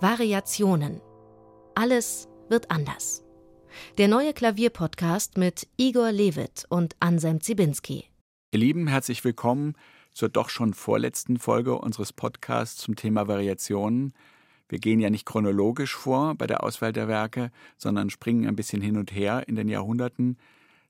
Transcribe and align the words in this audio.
Variationen. 0.00 1.00
Alles 1.74 2.28
wird 2.48 2.70
anders. 2.70 3.24
Der 3.98 4.06
neue 4.06 4.32
Klavierpodcast 4.32 5.36
mit 5.36 5.66
Igor 5.76 6.12
Levit 6.12 6.66
und 6.68 6.94
Anselm 7.00 7.40
Zibinski. 7.40 8.04
Ihr 8.52 8.58
Lieben, 8.60 8.86
herzlich 8.86 9.24
willkommen 9.24 9.74
zur 10.12 10.28
doch 10.28 10.50
schon 10.50 10.72
vorletzten 10.72 11.36
Folge 11.36 11.76
unseres 11.76 12.12
Podcasts 12.12 12.80
zum 12.80 12.94
Thema 12.94 13.26
Variationen. 13.26 14.14
Wir 14.68 14.78
gehen 14.78 15.00
ja 15.00 15.10
nicht 15.10 15.26
chronologisch 15.26 15.96
vor 15.96 16.36
bei 16.36 16.46
der 16.46 16.62
Auswahl 16.62 16.92
der 16.92 17.08
Werke, 17.08 17.50
sondern 17.76 18.08
springen 18.08 18.46
ein 18.46 18.54
bisschen 18.54 18.80
hin 18.80 18.98
und 18.98 19.12
her 19.12 19.48
in 19.48 19.56
den 19.56 19.66
Jahrhunderten. 19.66 20.38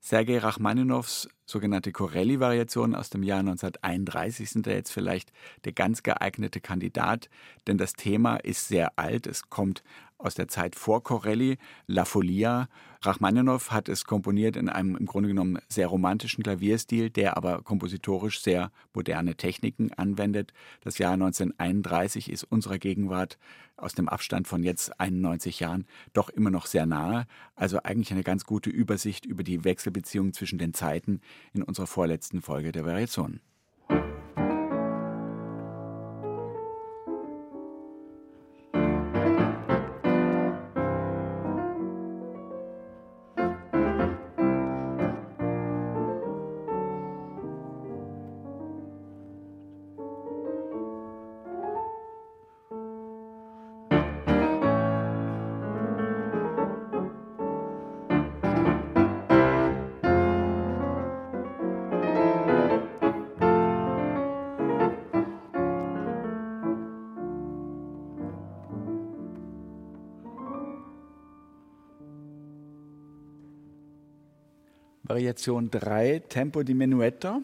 Sergei 0.00 0.38
Rachmaninows 0.38 1.28
sogenannte 1.44 1.92
Corelli-Variationen 1.92 2.94
aus 2.94 3.10
dem 3.10 3.22
Jahr 3.22 3.40
1931 3.40 4.48
sind 4.48 4.66
da 4.66 4.70
jetzt 4.70 4.92
vielleicht 4.92 5.32
der 5.64 5.72
ganz 5.72 6.02
geeignete 6.02 6.60
Kandidat, 6.60 7.28
denn 7.66 7.78
das 7.78 7.94
Thema 7.94 8.36
ist 8.36 8.68
sehr 8.68 8.98
alt. 8.98 9.26
Es 9.26 9.50
kommt 9.50 9.82
aus 10.16 10.34
der 10.34 10.48
Zeit 10.48 10.76
vor 10.76 11.02
Corelli, 11.02 11.58
La 11.86 12.04
Folia. 12.04 12.68
Rachmaninow 13.00 13.70
hat 13.70 13.88
es 13.88 14.04
komponiert 14.04 14.56
in 14.56 14.68
einem 14.68 14.96
im 14.96 15.06
Grunde 15.06 15.28
genommen 15.28 15.58
sehr 15.68 15.86
romantischen 15.86 16.42
Klavierstil, 16.42 17.10
der 17.10 17.36
aber 17.36 17.62
kompositorisch 17.62 18.40
sehr 18.40 18.72
moderne 18.92 19.36
Techniken 19.36 19.92
anwendet. 19.92 20.52
Das 20.80 20.98
Jahr 20.98 21.12
1931 21.12 22.28
ist 22.28 22.42
unserer 22.42 22.78
Gegenwart 22.78 23.38
aus 23.76 23.94
dem 23.94 24.08
Abstand 24.08 24.48
von 24.48 24.64
jetzt 24.64 24.98
91 24.98 25.60
Jahren 25.60 25.86
doch 26.12 26.28
immer 26.28 26.50
noch 26.50 26.66
sehr 26.66 26.86
nahe. 26.86 27.26
Also 27.54 27.80
eigentlich 27.84 28.10
eine 28.10 28.24
ganz 28.24 28.44
gute 28.44 28.70
Übersicht 28.70 29.24
über 29.26 29.44
die 29.44 29.62
Wechselbeziehungen 29.62 30.32
zwischen 30.32 30.58
den 30.58 30.74
Zeiten 30.74 31.20
in 31.52 31.62
unserer 31.62 31.86
vorletzten 31.86 32.42
Folge 32.42 32.72
der 32.72 32.84
Variationen. 32.84 33.40
Variation 75.18 75.68
3, 75.68 76.22
Tempo 76.28 76.62
di 76.62 76.74
Menuetto, 76.74 77.42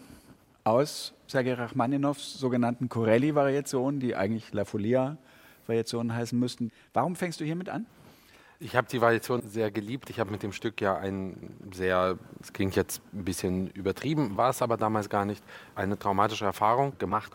aus 0.63 1.13
Sergei 1.27 1.55
Rachmaninows 1.55 2.39
sogenannten 2.39 2.89
Corelli-Variationen, 2.89 3.99
die 3.99 4.15
eigentlich 4.15 4.53
La 4.53 4.65
Folia-Variationen 4.65 6.15
heißen 6.15 6.39
müssten. 6.39 6.71
Warum 6.93 7.17
fängst 7.17 7.41
du 7.41 7.45
hiermit 7.45 7.69
an? 7.69 7.87
Ich 8.61 8.77
habe 8.77 8.87
die 8.89 9.01
Variation 9.01 9.43
sehr 9.43 9.73
geliebt. 9.73 10.09
Ich 10.09 10.21
habe 10.21 10.31
mit 10.31 10.45
dem 10.45 10.53
Stück 10.53 10.81
ja 10.81 10.97
ein 10.97 11.37
sehr, 11.73 12.17
es 12.41 12.53
klingt 12.53 12.77
jetzt 12.77 13.03
ein 13.13 13.25
bisschen 13.25 13.67
übertrieben, 13.71 14.37
war 14.37 14.51
es 14.51 14.63
aber 14.63 14.77
damals 14.77 15.09
gar 15.09 15.25
nicht, 15.25 15.43
eine 15.75 15.99
traumatische 15.99 16.45
Erfahrung 16.45 16.97
gemacht. 16.99 17.33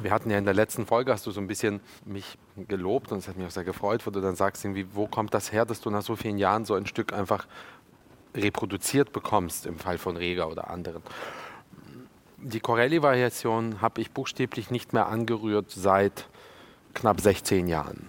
Wir 0.00 0.10
hatten 0.10 0.28
ja 0.28 0.38
in 0.38 0.44
der 0.44 0.54
letzten 0.54 0.86
Folge, 0.86 1.12
hast 1.12 1.24
du 1.24 1.30
so 1.30 1.40
ein 1.40 1.46
bisschen 1.46 1.80
mich 2.04 2.36
gelobt 2.66 3.12
und 3.12 3.18
es 3.18 3.28
hat 3.28 3.36
mich 3.36 3.46
auch 3.46 3.52
sehr 3.52 3.62
gefreut, 3.62 4.04
wo 4.08 4.10
du 4.10 4.20
dann 4.20 4.34
sagst, 4.34 4.64
irgendwie, 4.64 4.86
wo 4.92 5.06
kommt 5.06 5.32
das 5.32 5.52
her, 5.52 5.64
dass 5.64 5.80
du 5.80 5.88
nach 5.88 6.02
so 6.02 6.16
vielen 6.16 6.36
Jahren 6.36 6.64
so 6.64 6.74
ein 6.74 6.86
Stück 6.86 7.12
einfach 7.12 7.46
reproduziert 8.34 9.12
bekommst, 9.12 9.66
im 9.66 9.78
Fall 9.78 9.98
von 9.98 10.16
Rega 10.16 10.46
oder 10.46 10.70
anderen. 10.70 11.02
Die 12.38 12.60
Corelli-Variation 12.60 13.80
habe 13.80 14.00
ich 14.00 14.10
buchstäblich 14.10 14.70
nicht 14.70 14.92
mehr 14.92 15.06
angerührt 15.06 15.70
seit 15.70 16.28
knapp 16.94 17.20
16 17.20 17.68
Jahren, 17.68 18.08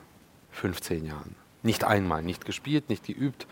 15 0.51 1.06
Jahren. 1.06 1.35
Nicht 1.61 1.84
einmal, 1.84 2.23
nicht 2.23 2.45
gespielt, 2.45 2.89
nicht 2.89 3.06
geübt, 3.06 3.47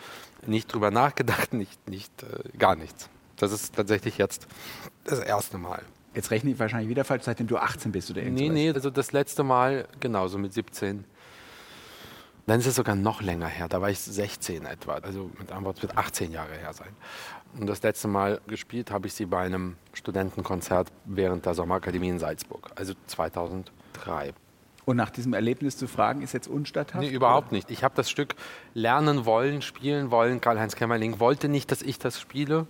nicht 0.45 0.73
drüber 0.73 0.91
nachgedacht, 0.91 1.53
nicht, 1.53 1.87
nicht 1.89 2.11
äh, 2.23 2.57
gar 2.57 2.75
nichts. 2.75 3.09
Das 3.38 3.51
ist 3.51 3.75
tatsächlich 3.75 4.17
jetzt 4.17 4.47
das 5.03 5.19
erste 5.19 5.57
Mal. 5.57 5.83
Jetzt 6.13 6.29
rechne 6.31 6.51
ich 6.51 6.59
wahrscheinlich 6.59 6.89
wieder 6.89 7.05
falsch, 7.05 7.23
seitdem 7.23 7.47
du 7.47 7.57
18 7.57 7.91
bist 7.91 8.11
oder 8.11 8.21
irgendwas. 8.21 8.41
Nee, 8.41 8.49
nee, 8.49 8.71
also 8.71 8.89
das 8.89 9.13
letzte 9.13 9.43
Mal 9.43 9.88
genauso 9.99 10.38
mit 10.38 10.53
17. 10.53 11.05
Dann 12.51 12.59
ist 12.59 12.66
es 12.66 12.75
sogar 12.75 12.97
noch 12.97 13.22
länger 13.22 13.47
her. 13.47 13.69
Da 13.69 13.79
war 13.79 13.89
ich 13.89 13.97
16 14.01 14.66
etwa. 14.66 14.95
Also 14.95 15.31
mit 15.39 15.51
anderen 15.51 15.63
Worten, 15.63 15.84
wird 15.84 15.97
18 15.97 16.34
Jahre 16.34 16.51
her 16.51 16.73
sein. 16.73 16.89
Und 17.57 17.66
das 17.66 17.81
letzte 17.81 18.09
Mal 18.09 18.41
gespielt 18.45 18.91
habe 18.91 19.07
ich 19.07 19.13
sie 19.13 19.25
bei 19.25 19.39
einem 19.39 19.78
Studentenkonzert 19.94 20.91
während 21.06 21.45
der 21.45 21.53
Sommerakademie 21.53 22.09
in 22.09 22.19
Salzburg, 22.19 22.69
also 22.75 22.94
2003. 23.07 24.34
Und 24.84 24.97
nach 24.97 25.12
diesem 25.12 25.34
Erlebnis 25.34 25.78
zu 25.78 25.88
fragen, 25.88 26.23
ist 26.23 26.34
jetzt 26.34 26.50
unstatthaft? 26.50 27.06
Nee, 27.06 27.12
überhaupt 27.12 27.47
oder? 27.47 27.56
nicht. 27.56 27.72
Ich 27.72 27.85
habe 27.85 27.95
das 27.95 28.09
Stück 28.09 28.35
lernen 28.73 29.23
wollen, 29.23 29.62
spielen 29.62 30.12
wollen. 30.12 30.41
Karl-Heinz 30.41 30.75
Kämmerling 30.75 31.22
wollte 31.22 31.47
nicht, 31.47 31.72
dass 31.72 31.81
ich 31.81 32.00
das 32.00 32.19
spiele. 32.19 32.68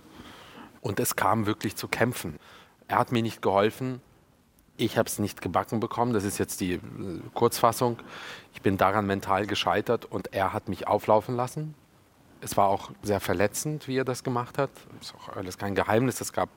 Und 0.80 1.00
es 1.00 1.16
kam 1.16 1.46
wirklich 1.46 1.74
zu 1.74 1.88
Kämpfen. 1.88 2.38
Er 2.86 3.00
hat 3.00 3.10
mir 3.10 3.22
nicht 3.24 3.42
geholfen. 3.42 4.00
Ich 4.76 4.96
habe 4.96 5.08
es 5.08 5.18
nicht 5.18 5.40
gebacken 5.42 5.80
bekommen, 5.80 6.12
das 6.12 6.24
ist 6.24 6.38
jetzt 6.38 6.60
die 6.60 6.74
äh, 6.74 6.80
Kurzfassung. 7.34 7.98
Ich 8.54 8.62
bin 8.62 8.78
daran 8.78 9.06
mental 9.06 9.46
gescheitert 9.46 10.04
und 10.04 10.32
er 10.32 10.52
hat 10.52 10.68
mich 10.68 10.86
auflaufen 10.86 11.36
lassen. 11.36 11.74
Es 12.40 12.56
war 12.56 12.68
auch 12.68 12.90
sehr 13.02 13.20
verletzend, 13.20 13.86
wie 13.86 13.96
er 13.96 14.04
das 14.04 14.24
gemacht 14.24 14.58
hat. 14.58 14.70
Das 14.98 15.08
ist 15.08 15.14
auch 15.14 15.36
alles 15.36 15.58
kein 15.58 15.74
Geheimnis. 15.74 16.20
Es 16.20 16.32
gab 16.32 16.48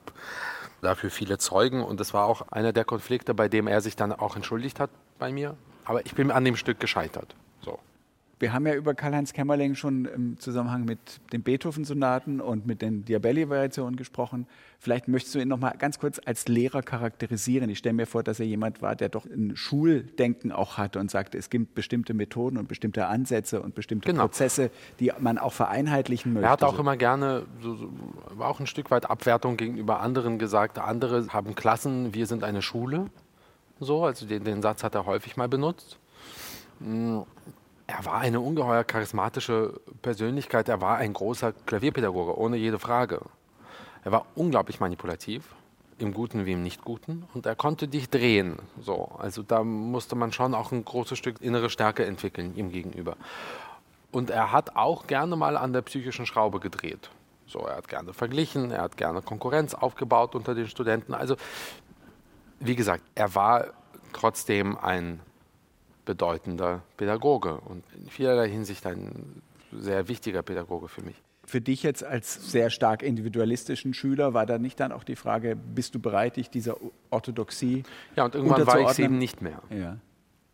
dafür 0.82 1.10
viele 1.10 1.38
Zeugen 1.38 1.82
und 1.84 2.00
es 2.00 2.12
war 2.12 2.26
auch 2.26 2.48
einer 2.50 2.72
der 2.72 2.84
Konflikte, 2.84 3.34
bei 3.34 3.48
dem 3.48 3.66
er 3.66 3.80
sich 3.80 3.96
dann 3.96 4.12
auch 4.12 4.34
entschuldigt 4.34 4.80
hat 4.80 4.90
bei 5.18 5.30
mir. 5.30 5.56
Aber 5.84 6.04
ich 6.04 6.14
bin 6.14 6.30
an 6.30 6.44
dem 6.44 6.56
Stück 6.56 6.80
gescheitert. 6.80 7.36
Wir 8.38 8.52
haben 8.52 8.66
ja 8.66 8.74
über 8.74 8.94
Karl-Heinz 8.94 9.32
Kämmerling 9.32 9.74
schon 9.74 10.04
im 10.04 10.38
Zusammenhang 10.38 10.84
mit 10.84 10.98
den 11.32 11.42
Beethoven-Sonaten 11.42 12.42
und 12.42 12.66
mit 12.66 12.82
den 12.82 13.02
Diabelli-Variationen 13.06 13.96
gesprochen. 13.96 14.46
Vielleicht 14.78 15.08
möchtest 15.08 15.34
du 15.34 15.38
ihn 15.38 15.48
noch 15.48 15.58
mal 15.58 15.72
ganz 15.78 15.98
kurz 15.98 16.20
als 16.22 16.46
Lehrer 16.46 16.82
charakterisieren. 16.82 17.70
Ich 17.70 17.78
stelle 17.78 17.94
mir 17.94 18.06
vor, 18.06 18.22
dass 18.22 18.38
er 18.38 18.44
jemand 18.44 18.82
war, 18.82 18.94
der 18.94 19.08
doch 19.08 19.24
ein 19.24 19.56
Schuldenken 19.56 20.52
auch 20.52 20.76
hatte 20.76 20.98
und 20.98 21.10
sagte, 21.10 21.38
es 21.38 21.48
gibt 21.48 21.74
bestimmte 21.74 22.12
Methoden 22.12 22.58
und 22.58 22.68
bestimmte 22.68 23.06
Ansätze 23.06 23.62
und 23.62 23.74
bestimmte 23.74 24.10
genau. 24.10 24.24
Prozesse, 24.24 24.70
die 25.00 25.12
man 25.18 25.38
auch 25.38 25.54
vereinheitlichen 25.54 26.34
möchte. 26.34 26.46
Er 26.46 26.50
hat 26.50 26.62
auch 26.62 26.78
immer 26.78 26.98
gerne, 26.98 27.46
so, 27.62 27.88
war 28.34 28.50
auch 28.50 28.60
ein 28.60 28.66
Stück 28.66 28.90
weit 28.90 29.08
Abwertung 29.08 29.56
gegenüber 29.56 30.00
anderen 30.00 30.38
gesagt. 30.38 30.78
Andere 30.78 31.28
haben 31.28 31.54
Klassen, 31.54 32.12
wir 32.12 32.26
sind 32.26 32.44
eine 32.44 32.60
Schule. 32.60 33.06
So, 33.80 34.04
also 34.04 34.26
den, 34.26 34.44
den 34.44 34.60
Satz 34.60 34.84
hat 34.84 34.94
er 34.94 35.06
häufig 35.06 35.38
mal 35.38 35.48
benutzt 35.48 35.98
hm, 36.80 37.24
er 37.86 38.04
war 38.04 38.18
eine 38.18 38.40
ungeheuer 38.40 38.84
charismatische 38.84 39.80
Persönlichkeit. 40.02 40.68
Er 40.68 40.80
war 40.80 40.96
ein 40.96 41.12
großer 41.12 41.52
Klavierpädagoge, 41.52 42.36
ohne 42.36 42.56
jede 42.56 42.78
Frage. 42.78 43.20
Er 44.04 44.12
war 44.12 44.26
unglaublich 44.34 44.80
manipulativ, 44.80 45.54
im 45.98 46.12
Guten 46.12 46.46
wie 46.46 46.52
im 46.52 46.62
Nicht-Guten. 46.62 47.24
Und 47.34 47.46
er 47.46 47.54
konnte 47.54 47.88
dich 47.88 48.10
drehen. 48.10 48.56
So. 48.80 49.10
Also 49.18 49.42
da 49.42 49.62
musste 49.62 50.16
man 50.16 50.32
schon 50.32 50.54
auch 50.54 50.72
ein 50.72 50.84
großes 50.84 51.16
Stück 51.16 51.40
innere 51.40 51.70
Stärke 51.70 52.04
entwickeln 52.04 52.56
ihm 52.56 52.70
gegenüber. 52.70 53.16
Und 54.10 54.30
er 54.30 54.52
hat 54.52 54.76
auch 54.76 55.06
gerne 55.06 55.36
mal 55.36 55.56
an 55.56 55.72
der 55.72 55.82
psychischen 55.82 56.26
Schraube 56.26 56.58
gedreht. 56.60 57.10
So, 57.46 57.60
er 57.60 57.76
hat 57.76 57.88
gerne 57.88 58.12
verglichen, 58.12 58.72
er 58.72 58.82
hat 58.82 58.96
gerne 58.96 59.22
Konkurrenz 59.22 59.74
aufgebaut 59.74 60.34
unter 60.34 60.54
den 60.54 60.66
Studenten. 60.66 61.14
Also, 61.14 61.36
wie 62.58 62.74
gesagt, 62.74 63.04
er 63.14 63.34
war 63.36 63.66
trotzdem 64.12 64.76
ein 64.76 65.20
bedeutender 66.06 66.82
Pädagoge 66.96 67.60
und 67.60 67.84
in 67.94 68.08
vielerlei 68.08 68.48
Hinsicht 68.48 68.86
ein 68.86 69.42
sehr 69.72 70.08
wichtiger 70.08 70.42
Pädagoge 70.42 70.88
für 70.88 71.02
mich. 71.02 71.16
Für 71.44 71.60
dich 71.60 71.82
jetzt 71.82 72.02
als 72.02 72.50
sehr 72.50 72.70
stark 72.70 73.02
individualistischen 73.02 73.92
Schüler 73.92 74.34
war 74.34 74.46
da 74.46 74.58
nicht 74.58 74.80
dann 74.80 74.90
auch 74.90 75.04
die 75.04 75.14
Frage, 75.14 75.54
bist 75.54 75.94
du 75.94 76.00
bereit, 76.00 76.36
dich 76.36 76.48
dieser 76.50 76.76
Orthodoxie 77.10 77.84
Ja, 78.16 78.24
und 78.24 78.34
irgendwann 78.34 78.66
war 78.66 78.80
ich 78.80 78.88
es 78.88 78.98
eben 78.98 79.18
nicht 79.18 79.42
mehr. 79.42 79.60
Ja. 79.70 79.98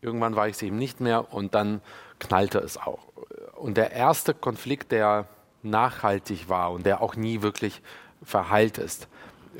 Irgendwann 0.01 0.35
war 0.35 0.47
ich 0.49 0.55
es 0.55 0.61
eben 0.61 0.77
nicht 0.77 0.99
mehr 0.99 1.33
und 1.33 1.55
dann 1.55 1.81
knallte 2.19 2.59
es 2.59 2.77
auch. 2.77 3.07
Und 3.55 3.77
der 3.77 3.91
erste 3.91 4.33
Konflikt, 4.33 4.91
der 4.91 5.27
nachhaltig 5.63 6.49
war 6.49 6.71
und 6.71 6.85
der 6.85 7.01
auch 7.01 7.15
nie 7.15 7.41
wirklich 7.41 7.81
verheilt 8.21 8.77
ist, 8.77 9.07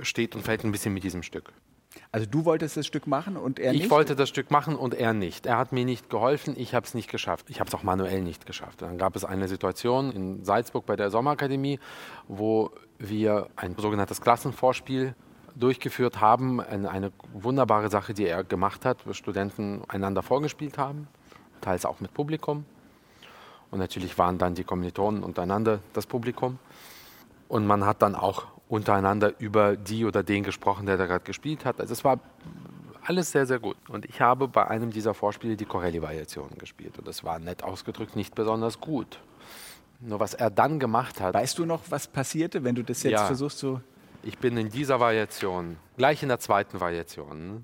steht 0.01 0.35
und 0.35 0.43
fällt 0.43 0.63
ein 0.63 0.71
bisschen 0.71 0.93
mit 0.93 1.03
diesem 1.03 1.23
Stück. 1.23 1.53
Also 2.11 2.27
du 2.27 2.45
wolltest 2.45 2.77
das 2.77 2.85
Stück 2.85 3.07
machen 3.07 3.37
und 3.37 3.59
er 3.59 3.71
nicht? 3.71 3.85
Ich 3.85 3.91
wollte 3.91 4.15
das 4.15 4.29
Stück 4.29 4.51
machen 4.51 4.75
und 4.75 4.93
er 4.93 5.13
nicht. 5.13 5.45
Er 5.45 5.57
hat 5.57 5.71
mir 5.71 5.85
nicht 5.85 6.09
geholfen, 6.09 6.53
ich 6.57 6.75
habe 6.75 6.85
es 6.85 6.93
nicht 6.93 7.09
geschafft. 7.09 7.49
Ich 7.49 7.59
habe 7.59 7.67
es 7.67 7.75
auch 7.75 7.83
manuell 7.83 8.21
nicht 8.21 8.45
geschafft. 8.45 8.81
Dann 8.81 8.97
gab 8.97 9.15
es 9.15 9.25
eine 9.25 9.47
Situation 9.47 10.11
in 10.11 10.43
Salzburg 10.43 10.85
bei 10.85 10.95
der 10.95 11.09
Sommerakademie, 11.09 11.79
wo 12.27 12.71
wir 12.99 13.47
ein 13.55 13.75
sogenanntes 13.77 14.21
Klassenvorspiel 14.21 15.15
durchgeführt 15.55 16.21
haben. 16.21 16.61
Eine, 16.61 16.89
eine 16.89 17.11
wunderbare 17.33 17.89
Sache, 17.89 18.13
die 18.13 18.27
er 18.27 18.43
gemacht 18.43 18.85
hat, 18.85 19.05
wo 19.07 19.13
Studenten 19.13 19.81
einander 19.87 20.21
vorgespielt 20.21 20.77
haben. 20.77 21.07
teils 21.61 21.85
auch 21.85 21.99
mit 21.99 22.13
Publikum. 22.13 22.65
Und 23.71 23.79
natürlich 23.79 24.17
waren 24.17 24.37
dann 24.37 24.53
die 24.53 24.63
Kommilitonen 24.63 25.23
untereinander 25.23 25.79
das 25.93 26.05
Publikum. 26.05 26.59
Und 27.47 27.65
man 27.65 27.85
hat 27.85 28.01
dann 28.01 28.15
auch 28.15 28.45
untereinander 28.73 29.33
über 29.37 29.77
die 29.77 30.03
oder 30.03 30.23
den 30.23 30.43
gesprochen, 30.43 30.87
der 30.87 30.97
da 30.97 31.05
gerade 31.05 31.23
gespielt 31.23 31.63
hat. 31.63 31.79
Also 31.79 31.93
es 31.93 32.03
war 32.03 32.19
alles 33.05 33.31
sehr, 33.31 33.45
sehr 33.45 33.59
gut. 33.59 33.77
Und 33.87 34.05
ich 34.05 34.19
habe 34.19 34.47
bei 34.47 34.65
einem 34.67 34.89
dieser 34.89 35.13
Vorspiele 35.13 35.55
die 35.55 35.65
Corelli-Variationen 35.65 36.57
gespielt. 36.57 36.97
Und 36.97 37.07
das 37.07 37.23
war 37.23 37.37
nett 37.37 37.63
ausgedrückt 37.63 38.15
nicht 38.15 38.33
besonders 38.33 38.79
gut. 38.79 39.19
Nur 39.99 40.19
was 40.19 40.33
er 40.33 40.49
dann 40.49 40.79
gemacht 40.79 41.21
hat. 41.21 41.35
Weißt 41.35 41.59
du 41.59 41.65
noch, 41.65 41.81
was 41.89 42.07
passierte, 42.07 42.63
wenn 42.63 42.73
du 42.73 42.83
das 42.83 43.03
jetzt 43.03 43.11
Ja. 43.11 43.25
versuchst 43.27 43.59
zu. 43.59 43.79
Ich 44.23 44.39
bin 44.39 44.57
in 44.57 44.69
dieser 44.69 44.99
Variation, 44.99 45.77
gleich 45.95 46.23
in 46.23 46.29
der 46.29 46.39
zweiten 46.39 46.79
Variation, 46.79 47.63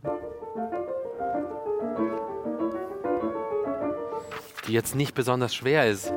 die 4.68 4.74
jetzt 4.74 4.94
nicht 4.94 5.16
besonders 5.16 5.56
schwer 5.56 5.90
ist. 5.90 6.14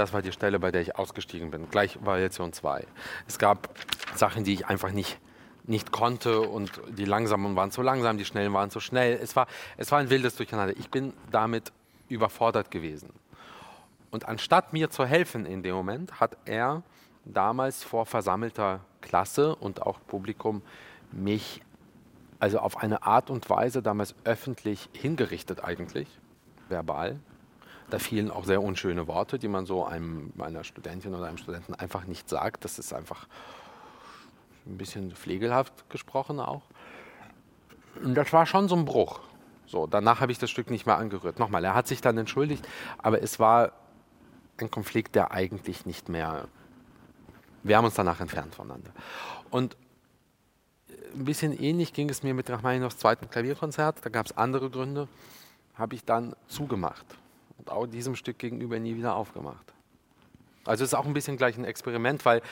Das 0.00 0.12
war 0.12 0.22
die 0.22 0.32
Stelle, 0.32 0.58
bei 0.58 0.70
der 0.70 0.80
ich 0.80 0.96
ausgestiegen 0.96 1.50
bin. 1.50 1.68
Gleich 1.70 1.98
Variation 2.02 2.52
2. 2.52 2.86
Es 3.28 3.38
gab 3.38 3.68
Sachen, 4.14 4.44
die 4.44 4.54
ich 4.54 4.66
einfach 4.66 4.90
nicht, 4.92 5.18
nicht 5.64 5.92
konnte 5.92 6.40
und 6.40 6.80
die 6.88 7.04
langsamen 7.04 7.54
waren 7.54 7.70
zu 7.70 7.82
langsam, 7.82 8.16
die 8.16 8.24
schnellen 8.24 8.52
waren 8.54 8.70
zu 8.70 8.80
schnell. 8.80 9.18
Es 9.22 9.36
war, 9.36 9.46
es 9.76 9.92
war 9.92 9.98
ein 9.98 10.08
wildes 10.08 10.36
Durcheinander. 10.36 10.74
Ich 10.78 10.90
bin 10.90 11.12
damit 11.30 11.70
überfordert 12.08 12.70
gewesen. 12.70 13.10
Und 14.10 14.26
anstatt 14.26 14.72
mir 14.72 14.90
zu 14.90 15.04
helfen 15.04 15.44
in 15.44 15.62
dem 15.62 15.74
Moment, 15.74 16.18
hat 16.18 16.36
er 16.46 16.82
damals 17.24 17.84
vor 17.84 18.06
versammelter 18.06 18.80
Klasse 19.02 19.54
und 19.54 19.82
auch 19.82 20.00
Publikum 20.06 20.62
mich 21.12 21.62
also 22.38 22.58
auf 22.58 22.78
eine 22.78 23.02
Art 23.02 23.28
und 23.28 23.50
Weise 23.50 23.82
damals 23.82 24.14
öffentlich 24.24 24.88
hingerichtet 24.94 25.62
eigentlich, 25.62 26.08
verbal. 26.68 27.20
Da 27.90 27.98
fielen 27.98 28.30
auch 28.30 28.44
sehr 28.44 28.62
unschöne 28.62 29.06
Worte, 29.08 29.38
die 29.38 29.48
man 29.48 29.66
so 29.66 29.84
einem, 29.84 30.32
einer 30.38 30.64
Studentin 30.64 31.14
oder 31.14 31.26
einem 31.26 31.38
Studenten 31.38 31.74
einfach 31.74 32.04
nicht 32.06 32.28
sagt. 32.28 32.64
Das 32.64 32.78
ist 32.78 32.92
einfach 32.92 33.26
ein 34.66 34.78
bisschen 34.78 35.10
pflegelhaft 35.10 35.90
gesprochen 35.90 36.38
auch. 36.38 36.62
Und 38.02 38.14
das 38.14 38.32
war 38.32 38.46
schon 38.46 38.68
so 38.68 38.76
ein 38.76 38.84
Bruch. 38.84 39.20
So, 39.66 39.86
danach 39.86 40.20
habe 40.20 40.32
ich 40.32 40.38
das 40.38 40.50
Stück 40.50 40.70
nicht 40.70 40.86
mehr 40.86 40.98
angerührt. 40.98 41.38
Nochmal, 41.38 41.64
er 41.64 41.74
hat 41.74 41.88
sich 41.88 42.00
dann 42.00 42.16
entschuldigt, 42.18 42.66
aber 42.98 43.22
es 43.22 43.38
war 43.38 43.72
ein 44.58 44.70
Konflikt, 44.70 45.14
der 45.14 45.32
eigentlich 45.32 45.86
nicht 45.86 46.08
mehr. 46.08 46.48
Wir 47.62 47.76
haben 47.76 47.84
uns 47.84 47.94
danach 47.94 48.20
entfernt 48.20 48.54
voneinander. 48.54 48.90
Und 49.50 49.76
ein 51.14 51.24
bisschen 51.24 51.52
ähnlich 51.52 51.92
ging 51.92 52.08
es 52.08 52.22
mir 52.22 52.34
mit 52.34 52.48
Rachmaninows 52.48 52.96
zweiten 52.96 53.28
Klavierkonzert. 53.28 54.04
Da 54.04 54.10
gab 54.10 54.26
es 54.26 54.36
andere 54.36 54.70
Gründe. 54.70 55.08
Habe 55.74 55.94
ich 55.94 56.04
dann 56.04 56.34
zugemacht 56.46 57.19
und 57.60 57.70
auch 57.70 57.86
diesem 57.86 58.16
Stück 58.16 58.38
gegenüber 58.38 58.78
nie 58.78 58.96
wieder 58.96 59.14
aufgemacht. 59.14 59.74
Also 60.64 60.84
es 60.84 60.90
ist 60.90 60.94
auch 60.94 61.06
ein 61.06 61.12
bisschen 61.12 61.36
gleich 61.36 61.58
ein 61.58 61.64
Experiment, 61.64 62.24
weil 62.24 62.42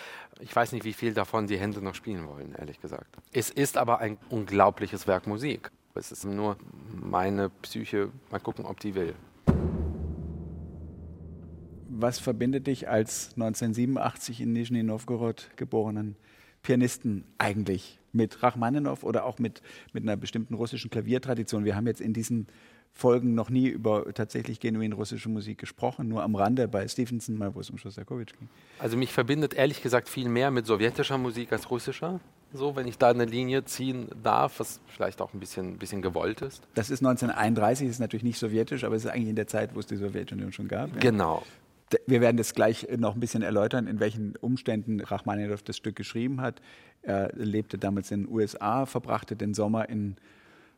ich 0.41 0.55
weiß 0.55 0.73
nicht, 0.73 0.85
wie 0.85 0.93
viel 0.93 1.15
davon 1.15 1.47
die 1.47 1.59
Hände 1.59 1.83
noch 1.83 1.95
spielen 1.95 2.27
wollen, 2.29 2.55
ehrlich 2.55 2.81
gesagt. 2.81 3.17
Es 3.33 3.51
ist 3.51 3.77
aber 3.77 4.01
ein 4.01 4.19
unglaubliches 4.29 5.07
Werk 5.07 5.27
Musik. 5.27 5.71
Es 5.95 6.13
ist 6.13 6.25
nur 6.25 6.57
meine 6.95 7.51
Psyche, 7.63 8.11
mal 8.31 8.39
gucken, 8.39 8.65
ob 8.67 8.81
die 8.81 8.95
will. 8.95 9.15
Was 11.89 12.19
verbindet 12.19 12.67
dich 12.67 12.89
als 12.89 13.31
1987 13.37 14.43
in 14.43 14.53
Nizhny 14.53 14.83
Novgorod 14.83 15.51
geborenen 15.57 16.17
Pianisten 16.63 17.25
eigentlich 17.39 17.99
mit 18.13 18.43
Rachmaninow 18.43 19.03
oder 19.03 19.25
auch 19.25 19.39
mit, 19.39 19.63
mit 19.93 20.03
einer 20.03 20.17
bestimmten 20.17 20.55
russischen 20.55 20.91
Klaviertradition? 20.91 21.65
Wir 21.65 21.77
haben 21.77 21.87
jetzt 21.87 22.01
in 22.01 22.13
diesen 22.13 22.47
Folgen 22.99 23.37
noch 23.37 23.49
nie 23.49 23.69
über 23.69 24.13
tatsächlich 24.13 24.59
genuin 24.59 24.93
russische 24.93 25.29
Musik 25.29 25.59
gesprochen, 25.59 26.09
nur 26.09 26.25
am 26.25 26.35
Rande 26.35 26.67
bei 26.67 26.89
Stevenson, 26.89 27.39
mal 27.39 27.55
wo 27.55 27.61
es 27.61 27.71
um 27.71 27.79
Schostakowitsch 27.79 28.33
ging. 28.37 28.49
Also 28.81 28.97
mich 28.97 29.13
verbindet 29.13 29.55
ehrlich 29.55 29.83
gesagt 29.83 30.09
viel 30.09 30.29
mehr 30.29 30.51
mit 30.51 30.67
sowjetischer 30.67 31.17
Musik 31.17 31.53
als 31.53 31.71
russischer. 31.71 32.19
So, 32.53 32.75
wenn 32.75 32.89
ich 32.89 32.99
da 32.99 33.11
eine 33.11 33.25
Linie 33.25 33.65
ziehen 33.65 34.09
darf, 34.25 34.59
was 34.59 34.81
vielleicht 34.89 35.21
auch 35.21 35.33
ein 35.33 35.39
bisschen, 35.39 35.79
bisschen 35.79 36.03
gewollt 36.03 36.43
ist. 36.43 36.67
Das 36.75 36.91
ist 36.91 36.99
1931, 36.99 37.89
ist 37.89 38.01
natürlich 38.01 38.25
nicht 38.25 38.39
sowjetisch, 38.39 38.83
aber 38.83 38.97
es 38.97 39.05
ist 39.05 39.11
eigentlich 39.13 39.29
in 39.29 39.37
der 39.37 39.47
Zeit, 39.47 39.77
wo 39.77 39.79
es 39.79 39.87
die 39.87 39.97
Sowjetunion 39.97 40.51
schon 40.51 40.67
gab. 40.67 40.93
ja. 40.95 41.01
Genau. 41.01 41.45
Wir 42.07 42.21
werden 42.21 42.37
das 42.37 42.53
gleich 42.53 42.87
noch 42.99 43.15
ein 43.15 43.21
bisschen 43.21 43.43
erläutern, 43.43 43.87
in 43.87 43.99
welchen 43.99 44.37
Umständen 44.37 45.01
Rachmaninow 45.01 45.63
das 45.63 45.79
Stück 45.79 45.97
geschrieben 45.97 46.43
hat. 46.43 46.61
Er 47.01 47.31
lebte 47.35 47.79
damals 47.79 48.11
in 48.11 48.25
den 48.25 48.31
USA, 48.31 48.85
verbrachte 48.85 49.37
den 49.37 49.55
Sommer 49.55 49.89
in 49.89 50.17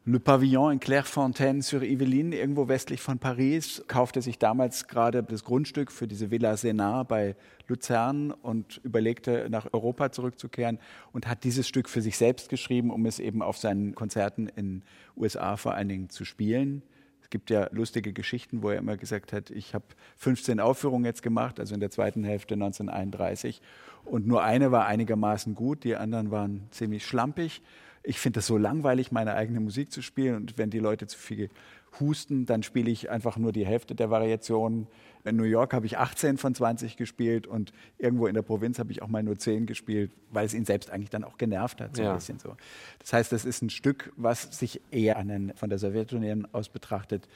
Le 0.07 0.19
Pavillon 0.19 0.71
in 0.71 0.81
Clairefontaine-sur-Yvelines, 0.81 2.35
irgendwo 2.35 2.69
westlich 2.69 3.03
von 3.03 3.19
Paris, 3.19 3.85
kaufte 3.87 4.23
sich 4.23 4.39
damals 4.39 4.89
gerade 4.89 5.23
das 5.23 5.45
Grundstück 5.45 5.93
für 5.93 6.09
diese 6.09 6.31
Villa 6.31 6.55
Sénat 6.55 7.05
bei 7.05 7.37
Luzern 7.69 8.31
und 8.31 8.81
überlegte, 8.83 9.49
nach 9.51 9.69
Europa 9.75 10.11
zurückzukehren 10.11 10.79
und 11.13 11.29
hat 11.29 11.45
dieses 11.45 11.69
Stück 11.69 11.87
für 11.87 12.01
sich 12.01 12.17
selbst 12.17 12.49
geschrieben, 12.49 12.91
um 12.91 13.05
es 13.05 13.19
eben 13.19 13.43
auf 13.43 13.59
seinen 13.59 13.95
Konzerten 13.95 14.49
in 14.49 14.83
USA 15.19 15.59
vor 15.59 15.75
allen 15.75 15.91
Dingen 15.91 16.09
zu 16.09 16.25
spielen. 16.25 16.83
Es 17.21 17.29
gibt 17.29 17.51
ja 17.51 17.69
lustige 17.71 18.15
Geschichten, 18.15 18.63
wo 18.63 18.71
er 18.71 18.79
immer 18.79 18.97
gesagt 18.97 19.35
hat, 19.35 19.51
ich 19.51 19.75
habe 19.75 19.85
15 20.17 20.61
Aufführungen 20.61 21.05
jetzt 21.05 21.23
gemacht, 21.23 21.61
also 21.61 21.75
in 21.75 21.81
der 21.81 21.91
zweiten 21.91 22.25
Hälfte 22.25 22.55
1931. 22.55 23.61
Und 24.07 24.27
nur 24.27 24.43
eine 24.43 24.73
war 24.73 24.87
einigermaßen 24.87 25.55
gut, 25.55 25.85
die 25.85 25.95
anderen 25.95 26.31
waren 26.31 26.69
ziemlich 26.71 27.05
schlampig. 27.05 27.61
Ich 28.03 28.19
finde 28.19 28.41
es 28.41 28.47
so 28.47 28.57
langweilig, 28.57 29.13
meine 29.13 29.35
eigene 29.35 29.61
Musik 29.61 29.93
zu 29.93 30.01
spielen. 30.03 30.37
Und 30.37 30.59
wenn 30.59 30.71
die 30.71 30.79
Leute 30.79 31.07
zu 31.07 31.19
viel 31.19 31.51
husten, 31.99 32.47
dann 32.47 32.63
spiele 32.63 32.91
ich 32.91 33.11
einfach 33.11 33.37
nur 33.37 33.53
die 33.53 33.67
Hälfte 33.67 33.95
der 33.95 34.11
Variationen. 34.11 34.87
In 35.25 35.37
New 35.37 35.43
York 35.45 35.75
habe 35.75 35.85
ich 35.87 35.99
18 35.99 36.39
von 36.39 36.55
20 36.55 36.97
gespielt 36.97 37.47
und 37.47 37.73
irgendwo 37.99 38.27
in 38.27 38.35
der 38.35 38.43
Provinz 38.43 38.79
habe 38.79 38.91
ich 38.93 39.03
auch 39.03 39.09
mal 39.09 39.23
nur 39.23 39.37
10 39.37 39.67
gespielt, 39.67 40.11
weil 40.31 40.47
es 40.47 40.55
ihn 40.55 40.65
selbst 40.65 40.91
eigentlich 40.91 41.11
dann 41.11 41.25
auch 41.25 41.37
genervt 41.37 41.81
hat, 41.81 41.97
so 41.97 42.03
Ja. 42.03 42.11
ein 42.13 42.17
bisschen 42.17 42.39
so. 42.39 42.55
Das 43.01 43.13
heißt, 43.13 43.33
das 43.33 43.45
ist 43.45 43.61
ein 43.61 43.71
Stück, 43.71 44.13
was 44.17 44.43
sich 44.57 44.81
eher 44.93 45.19
an 45.19 45.31
ein 45.31 45.53
von 45.57 45.69
der 45.69 45.79
Sowjetunion 45.79 46.47
aus 46.53 46.69
betrachtet 46.69 47.29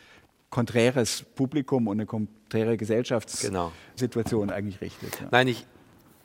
konträres 0.50 1.25
Publikum 1.34 1.88
und 1.88 1.96
eine 1.96 2.06
konträre 2.06 2.76
Gesellschaftssituation 2.76 4.50
eigentlich 4.50 4.80
richtet. 4.80 5.21
Ja. 5.21 5.28
Nein, 5.33 5.49
ich, 5.49 5.66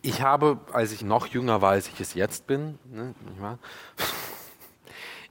ich 0.03 0.22
habe, 0.22 0.60
als 0.72 0.91
ich 0.91 1.03
noch 1.03 1.25
jünger 1.27 1.62
war, 1.63 1.72
als 1.72 1.88
ich 1.88 2.00
es 2.00 2.13
jetzt 2.13 2.46
bin, 2.46 2.77
ne, 2.91 3.15
nicht 3.27 3.41
wahr? 3.41 3.58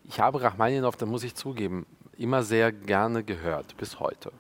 Ich 0.09 0.21
habe 0.21 0.41
Rachmaninow, 0.41 0.97
da 0.97 1.07
muss 1.07 1.23
ich 1.23 1.35
zugeben, 1.35 1.87
immer 2.17 2.43
sehr 2.43 2.73
gerne 2.73 3.23
gehört, 3.23 3.77
bis 3.77 4.01
heute. 4.01 4.33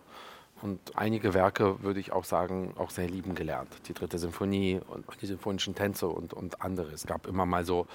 Und 0.62 0.80
einige 0.96 1.34
Werke 1.34 1.82
würde 1.82 2.00
ich 2.00 2.10
auch 2.10 2.24
sagen, 2.24 2.74
auch 2.76 2.90
sehr 2.90 3.08
lieben 3.08 3.34
gelernt. 3.34 3.68
Die 3.86 3.94
dritte 3.94 4.18
Sinfonie 4.18 4.80
und 4.88 5.04
die 5.22 5.26
sinfonischen 5.26 5.74
Tänze 5.74 6.08
und, 6.08 6.32
und 6.32 6.62
andere. 6.62 6.90
Es 6.90 7.06
gab 7.06 7.26
immer 7.28 7.46
mal 7.46 7.64
so 7.64 7.86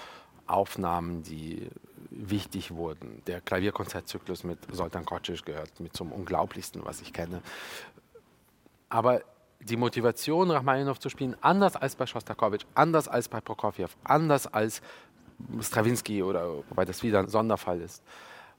Aufnahmen, 0.47 1.23
die 1.23 1.67
wichtig 2.09 2.71
wurden. 2.71 3.21
Der 3.27 3.41
Klavierkonzertzyklus 3.41 4.43
mit 4.43 4.59
Soltan 4.71 5.03
Kocic 5.03 5.45
gehört 5.45 5.79
mit 5.79 5.97
zum 5.97 6.11
Unglaublichsten, 6.11 6.85
was 6.85 7.01
ich 7.01 7.11
kenne. 7.11 7.41
Aber 8.87 9.23
die 9.59 9.77
Motivation, 9.77 10.51
Rachmaninow 10.51 10.99
zu 10.99 11.09
spielen, 11.09 11.35
anders 11.41 11.75
als 11.75 11.95
bei 11.95 12.05
Schostakowitsch, 12.05 12.65
anders 12.75 13.07
als 13.07 13.27
bei 13.27 13.41
Prokofjew, 13.41 13.87
anders 14.03 14.47
als 14.47 14.81
Stravinsky 15.61 16.23
oder 16.23 16.63
wobei 16.69 16.85
das 16.85 17.03
wieder 17.03 17.19
ein 17.19 17.27
Sonderfall 17.27 17.81
ist, 17.81 18.03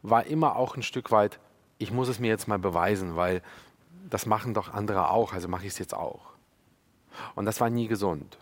war 0.03 0.27
immer 0.27 0.57
auch 0.57 0.77
ein 0.77 0.83
Stück 0.83 1.11
weit, 1.11 1.39
ich 1.79 1.91
muss 1.91 2.09
es 2.09 2.19
mir 2.19 2.29
jetzt 2.29 2.49
mal 2.49 2.59
beweisen, 2.59 3.17
weil 3.17 3.43
das 4.11 4.27
machen 4.27 4.55
doch 4.55 4.73
andere 4.73 5.11
auch, 5.11 5.33
also 5.33 5.49
mache 5.49 5.67
ich 5.67 5.73
es 5.73 5.79
jetzt 5.79 5.95
auch. 5.95 6.35
Und 7.35 7.47
das 7.47 7.61
war 7.61 7.71
nie 7.71 7.89
gesund. 7.89 8.39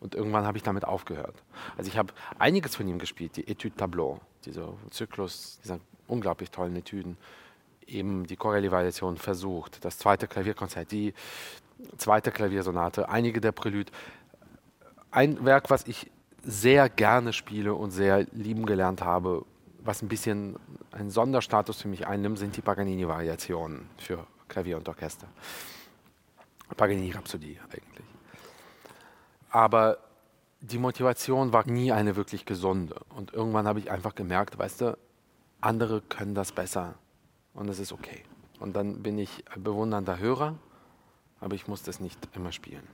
Und 0.00 0.14
irgendwann 0.14 0.44
habe 0.44 0.58
ich 0.58 0.62
damit 0.62 0.84
aufgehört. 0.84 1.42
Also 1.76 1.90
ich 1.90 1.96
habe 1.96 2.12
einiges 2.38 2.76
von 2.76 2.86
ihm 2.86 2.98
gespielt, 2.98 3.36
die 3.36 3.48
Etude 3.48 3.76
Tableau, 3.76 4.20
dieser 4.44 4.74
Zyklus, 4.90 5.58
dieser 5.62 5.78
unglaublich 6.06 6.50
tollen 6.50 6.76
Etüden, 6.76 7.16
eben 7.86 8.26
die 8.26 8.36
Corelli-Variation 8.36 9.16
versucht, 9.16 9.84
das 9.84 9.98
zweite 9.98 10.26
Klavierkonzert, 10.26 10.90
die 10.90 11.14
zweite 11.96 12.30
Klaviersonate, 12.30 13.08
einige 13.08 13.40
der 13.40 13.52
Prelude. 13.52 13.92
Ein 15.10 15.44
Werk, 15.44 15.70
was 15.70 15.86
ich 15.86 16.10
sehr 16.44 16.88
gerne 16.88 17.32
spiele 17.32 17.74
und 17.74 17.90
sehr 17.90 18.26
lieben 18.32 18.66
gelernt 18.66 19.02
habe, 19.02 19.44
was 19.78 20.02
ein 20.02 20.08
bisschen 20.08 20.56
einen 20.92 21.10
Sonderstatus 21.10 21.82
für 21.82 21.88
mich 21.88 22.06
einnimmt, 22.06 22.38
sind 22.38 22.56
die 22.56 22.62
Paganini-Variationen 22.62 23.88
für 23.98 24.26
Klavier 24.48 24.76
und 24.76 24.88
Orchester. 24.88 25.28
Paganini-Rhapsodie 26.76 27.58
eigentlich. 27.70 28.06
Aber 29.50 29.98
die 30.60 30.78
Motivation 30.78 31.52
war 31.52 31.66
nie 31.68 31.92
eine 31.92 32.16
wirklich 32.16 32.46
gesunde. 32.46 32.96
Und 33.14 33.32
irgendwann 33.34 33.66
habe 33.66 33.78
ich 33.78 33.90
einfach 33.90 34.14
gemerkt, 34.14 34.58
weißt 34.58 34.80
du, 34.80 34.98
andere 35.60 36.00
können 36.00 36.34
das 36.34 36.52
besser 36.52 36.94
und 37.52 37.66
das 37.66 37.78
ist 37.78 37.92
okay. 37.92 38.22
Und 38.60 38.74
dann 38.74 39.02
bin 39.02 39.18
ich 39.18 39.44
bewundernder 39.56 40.18
Hörer, 40.18 40.54
aber 41.40 41.54
ich 41.54 41.68
muss 41.68 41.82
das 41.82 42.00
nicht 42.00 42.18
immer 42.34 42.52
spielen. 42.52 42.86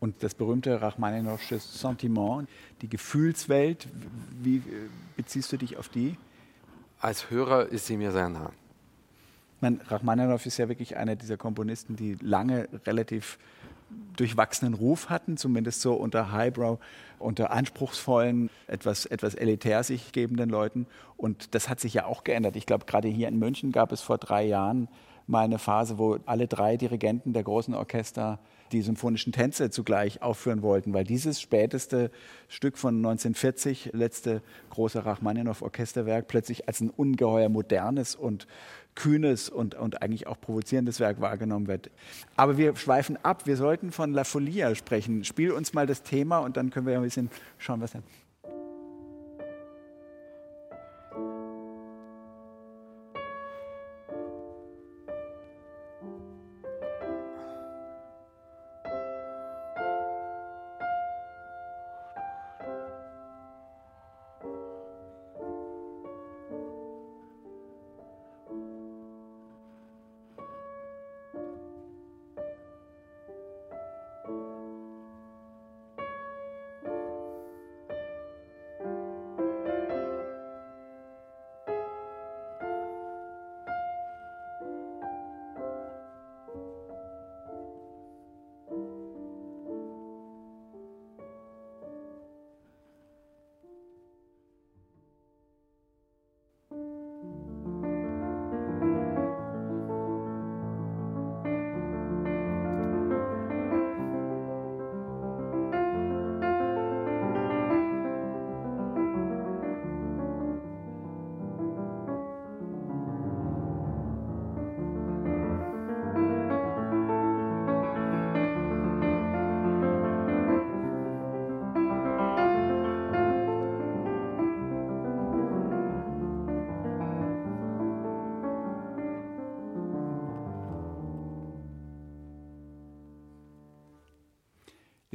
Und 0.00 0.22
das 0.22 0.34
berühmte 0.34 0.80
Rachmaninoffsche 0.80 1.58
Sentiment, 1.58 2.48
die 2.80 2.88
Gefühlswelt, 2.88 3.86
wie 4.42 4.62
beziehst 5.16 5.52
du 5.52 5.58
dich 5.58 5.76
auf 5.76 5.90
die? 5.90 6.16
Als 7.00 7.30
Hörer 7.30 7.66
ist 7.66 7.86
sie 7.86 7.98
mir 7.98 8.10
sehr 8.10 8.30
nah. 8.30 8.50
Man, 9.60 9.80
Rachmaninoff 9.88 10.46
ist 10.46 10.56
ja 10.56 10.68
wirklich 10.68 10.96
einer 10.96 11.16
dieser 11.16 11.36
Komponisten, 11.36 11.96
die 11.96 12.16
lange 12.22 12.68
relativ 12.86 13.38
durchwachsenen 14.16 14.74
Ruf 14.74 15.10
hatten, 15.10 15.36
zumindest 15.36 15.82
so 15.82 15.94
unter 15.94 16.32
Highbrow, 16.32 16.78
unter 17.18 17.50
anspruchsvollen, 17.50 18.48
etwas, 18.68 19.04
etwas 19.04 19.34
elitär 19.34 19.82
sich 19.82 20.12
gebenden 20.12 20.48
Leuten. 20.48 20.86
Und 21.16 21.54
das 21.54 21.68
hat 21.68 21.80
sich 21.80 21.92
ja 21.92 22.06
auch 22.06 22.24
geändert. 22.24 22.56
Ich 22.56 22.66
glaube, 22.66 22.86
gerade 22.86 23.08
hier 23.08 23.28
in 23.28 23.38
München 23.38 23.72
gab 23.72 23.92
es 23.92 24.00
vor 24.00 24.16
drei 24.16 24.44
Jahren 24.44 24.88
mal 25.26 25.44
eine 25.44 25.58
Phase, 25.58 25.98
wo 25.98 26.18
alle 26.24 26.46
drei 26.46 26.76
Dirigenten 26.76 27.32
der 27.32 27.42
großen 27.42 27.74
Orchester 27.74 28.38
die 28.72 28.82
symphonischen 28.82 29.32
Tänze 29.32 29.70
zugleich 29.70 30.22
aufführen 30.22 30.62
wollten, 30.62 30.92
weil 30.92 31.04
dieses 31.04 31.40
späteste 31.40 32.10
Stück 32.48 32.78
von 32.78 32.96
1940, 32.96 33.90
letzte 33.92 34.42
große 34.70 35.04
Rachmaninow-Orchesterwerk, 35.04 36.28
plötzlich 36.28 36.68
als 36.68 36.80
ein 36.80 36.90
ungeheuer 36.90 37.48
modernes 37.48 38.14
und 38.14 38.46
kühnes 38.94 39.48
und, 39.48 39.74
und 39.74 40.02
eigentlich 40.02 40.26
auch 40.26 40.40
provozierendes 40.40 41.00
Werk 41.00 41.20
wahrgenommen 41.20 41.66
wird. 41.66 41.90
Aber 42.36 42.58
wir 42.58 42.76
schweifen 42.76 43.16
ab. 43.22 43.46
Wir 43.46 43.56
sollten 43.56 43.92
von 43.92 44.12
La 44.12 44.24
Folia 44.24 44.74
sprechen. 44.74 45.24
Spiel 45.24 45.52
uns 45.52 45.72
mal 45.72 45.86
das 45.86 46.02
Thema 46.02 46.38
und 46.38 46.56
dann 46.56 46.70
können 46.70 46.86
wir 46.86 46.96
ein 46.96 47.02
bisschen 47.02 47.30
schauen, 47.58 47.80
was 47.80 47.92
dann. 47.92 48.02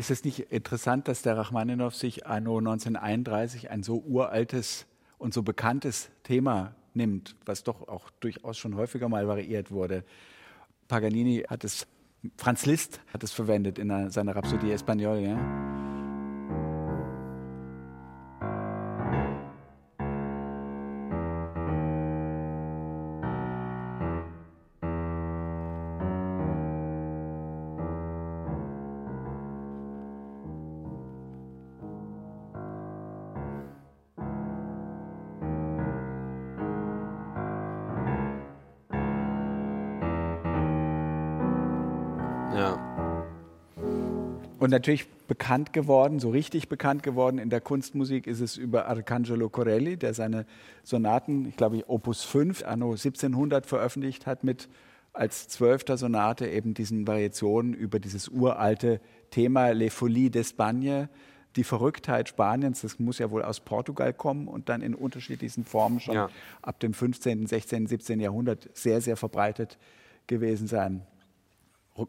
Ist 0.06 0.12
es 0.12 0.24
nicht 0.24 0.52
interessant, 0.52 1.08
dass 1.08 1.24
der 1.24 1.36
Rachmaninow 1.36 1.92
sich 1.92 2.28
anno 2.28 2.60
1931 2.60 3.72
ein 3.72 3.82
so 3.82 4.04
uraltes 4.06 4.86
und 5.18 5.34
so 5.34 5.42
bekanntes 5.42 6.12
Thema 6.22 6.76
nimmt, 6.94 7.36
was 7.44 7.64
doch 7.64 7.88
auch 7.88 8.12
durchaus 8.20 8.56
schon 8.56 8.76
häufiger 8.76 9.10
mal 9.10 9.28
variiert 9.28 9.72
wurde? 9.72 10.04
Paganini 10.88 11.44
hat 11.50 11.64
es, 11.64 11.88
Franz 12.38 12.68
Liszt 12.68 13.02
hat 13.12 13.24
es 13.24 13.32
verwendet 13.32 13.80
in 13.80 14.12
seiner 14.12 14.36
Rhapsodie 14.36 14.70
Espagnole. 14.70 15.22
Ja? 15.22 15.75
Und 44.66 44.72
natürlich 44.72 45.08
bekannt 45.28 45.74
geworden, 45.74 46.20
so 46.20 46.32
richtig 46.32 46.70
bekannt 46.70 47.04
geworden 47.04 47.38
in 47.38 47.52
der 47.52 47.62
Kunstmusik 47.62 48.26
ist 48.26 48.40
es 48.40 48.58
über 48.58 48.88
Arcangelo 48.88 49.48
Corelli, 49.48 49.96
der 49.96 50.16
seine 50.16 50.48
Sonaten, 50.82 51.46
ich 51.48 51.56
glaube 51.56 51.88
Opus 51.88 52.24
5, 52.24 52.64
anno 52.64 52.94
1700 52.94 53.68
veröffentlicht 53.68 54.26
hat 54.26 54.44
mit 54.44 54.68
als 55.14 55.50
zwölfter 55.50 55.98
Sonate 55.98 56.48
eben 56.48 56.74
diesen 56.74 57.06
Variationen 57.06 57.76
über 57.76 58.00
dieses 58.00 58.28
uralte 58.28 59.02
Thema 59.30 59.70
Les 59.70 59.94
Folies 59.94 60.32
d'Espagne, 60.32 61.10
die 61.58 61.64
Verrücktheit 61.64 62.28
Spaniens, 62.30 62.82
das 62.82 62.98
muss 62.98 63.20
ja 63.20 63.30
wohl 63.30 63.44
aus 63.44 63.60
Portugal 63.60 64.14
kommen 64.14 64.48
und 64.48 64.68
dann 64.68 64.82
in 64.82 64.96
unterschiedlichsten 64.96 65.64
Formen 65.64 66.00
schon 66.00 66.16
ja. 66.16 66.30
ab 66.64 66.80
dem 66.80 66.96
15., 66.96 67.46
16., 67.46 67.86
17. 67.86 68.20
Jahrhundert 68.20 68.68
sehr, 68.74 69.00
sehr 69.00 69.16
verbreitet 69.16 69.78
gewesen 70.26 70.66
sein. 70.66 71.04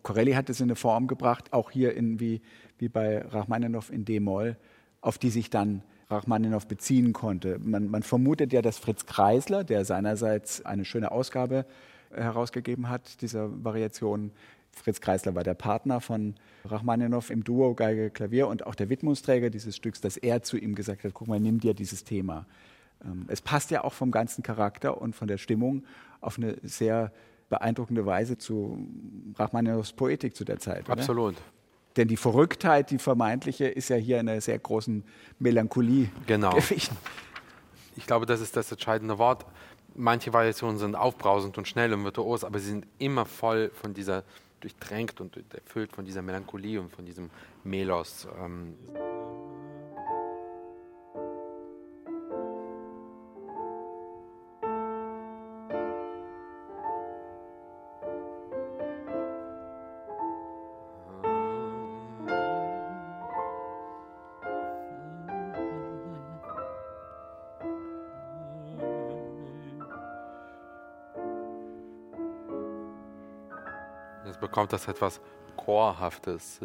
Corelli 0.03 0.33
hat 0.33 0.51
es 0.51 0.61
in 0.61 0.65
eine 0.65 0.77
Form 0.77 1.07
gebracht, 1.07 1.53
auch 1.53 1.71
hier 1.71 1.95
in, 1.95 2.19
wie, 2.19 2.43
wie 2.79 2.89
bei 2.89 3.23
Rachmaninow 3.23 3.89
in 3.91 4.05
D-Moll, 4.05 4.57
auf 5.01 5.19
die 5.19 5.31
sich 5.31 5.49
dann 5.49 5.83
Rachmaninow 6.11 6.67
beziehen 6.67 7.13
konnte. 7.13 7.59
Man, 7.61 7.89
man, 7.89 8.03
vermutet 8.03 8.53
ja, 8.53 8.63
dass 8.63 8.79
Fritz 8.79 9.07
Kreisler, 9.07 9.65
der 9.65 9.85
seinerseits 9.85 10.65
eine 10.65 10.85
schöne 10.85 11.11
Ausgabe 11.11 11.67
äh, 12.11 12.23
herausgegeben 12.23 12.89
hat, 12.89 13.23
dieser 13.23 13.65
Variation, 13.65 14.33
Fritz 14.73 15.01
Kreisler 15.01 15.35
war 15.35 15.43
der 15.43 15.55
Partner 15.55 16.01
von 16.01 16.35
Rachmaninow 16.67 17.31
im 17.31 17.45
Duo 17.45 17.75
Geige 17.75 18.11
Klavier 18.11 18.47
und 18.47 18.67
auch 18.67 18.75
der 18.75 18.91
Widmungsträger 18.91 19.49
dieses 19.49 19.75
Stücks, 19.75 20.01
dass 20.03 20.17
er 20.19 20.43
zu 20.43 20.59
ihm 20.59 20.75
gesagt 20.75 21.03
hat, 21.03 21.15
guck 21.15 21.29
mal, 21.29 21.41
nimm 21.41 21.61
dir 21.61 21.73
dieses 21.73 22.05
Thema. 22.05 22.47
Ähm, 23.05 23.25
es 23.29 23.41
passt 23.41 23.71
ja 23.71 23.85
auch 23.85 23.95
vom 23.95 24.11
ganzen 24.11 24.43
Charakter 24.43 25.01
und 25.01 25.15
von 25.15 25.29
der 25.29 25.39
Stimmung 25.39 25.85
auf 26.21 26.39
eine 26.39 26.57
sehr 26.63 27.13
beeindruckende 27.49 28.07
Weise 28.07 28.39
zu 28.39 28.79
Rachmaninows 29.37 29.93
Poetik 29.93 30.35
zu 30.35 30.45
der 30.45 30.59
Zeit. 30.59 30.89
Absolut. 30.91 31.35
Oder? 31.35 31.43
Denn 31.97 32.09
die 32.09 32.17
Verrücktheit, 32.17 32.91
die 32.91 32.99
vermeintliche, 32.99 33.67
ist 33.67 33.89
ja 33.89 33.97
hier 33.97 34.21
eine 34.21 34.41
sehr 34.41 34.59
großen 34.59 35.03
Melancholie 35.39 36.11
genau. 36.27 36.55
gewichen. 36.55 36.97
Ich 37.97 38.07
glaube, 38.07 38.27
das 38.27 38.41
ist 38.41 38.57
das 38.57 38.71
entscheidende 38.71 39.19
Wort. 39.19 39.47
Manche 39.95 40.33
Variationen 40.33 40.77
sind 40.79 40.95
aufbrausend 40.95 41.57
und 41.57 41.67
schnell 41.67 41.95
und 41.95 42.05
virtuos, 42.05 42.45
aber 42.45 42.59
sie 42.59 42.69
sind 42.69 42.87
immer 42.99 43.25
voll 43.25 43.71
von 43.73 43.95
dieser, 43.95 44.25
durchtränkt 44.61 45.23
und 45.23 45.39
erfüllt 45.55 45.93
von 45.93 46.05
dieser 46.05 46.21
Melancholie 46.21 46.79
und 46.79 46.93
von 46.93 47.07
diesem 47.07 47.31
Melos. 47.65 48.29
Ähm 48.39 48.75
Bekommt 74.57 74.73
das 74.73 74.89
etwas 74.89 75.21
Chorhaftes. 75.55 76.61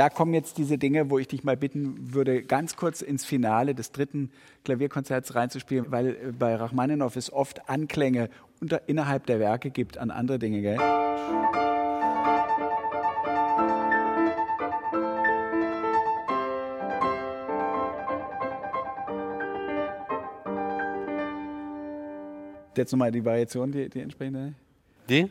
Da 0.00 0.08
kommen 0.08 0.32
jetzt 0.32 0.56
diese 0.56 0.78
Dinge, 0.78 1.10
wo 1.10 1.18
ich 1.18 1.28
dich 1.28 1.44
mal 1.44 1.58
bitten 1.58 2.14
würde, 2.14 2.42
ganz 2.42 2.74
kurz 2.74 3.02
ins 3.02 3.26
Finale 3.26 3.74
des 3.74 3.92
dritten 3.92 4.30
Klavierkonzerts 4.64 5.34
reinzuspielen, 5.34 5.92
weil 5.92 6.06
äh, 6.08 6.32
bei 6.32 6.54
Rachmaninow 6.54 7.14
es 7.16 7.30
oft 7.30 7.68
Anklänge 7.68 8.30
unter, 8.62 8.88
innerhalb 8.88 9.26
der 9.26 9.40
Werke 9.40 9.70
gibt 9.70 9.98
an 9.98 10.10
andere 10.10 10.38
Dinge. 10.38 10.62
Gell? 10.62 10.78
Jetzt 22.74 22.92
nochmal 22.92 23.12
die 23.12 23.22
Variation, 23.22 23.70
die, 23.70 23.90
die 23.90 24.00
entsprechende. 24.00 24.54
Die? 25.10 25.28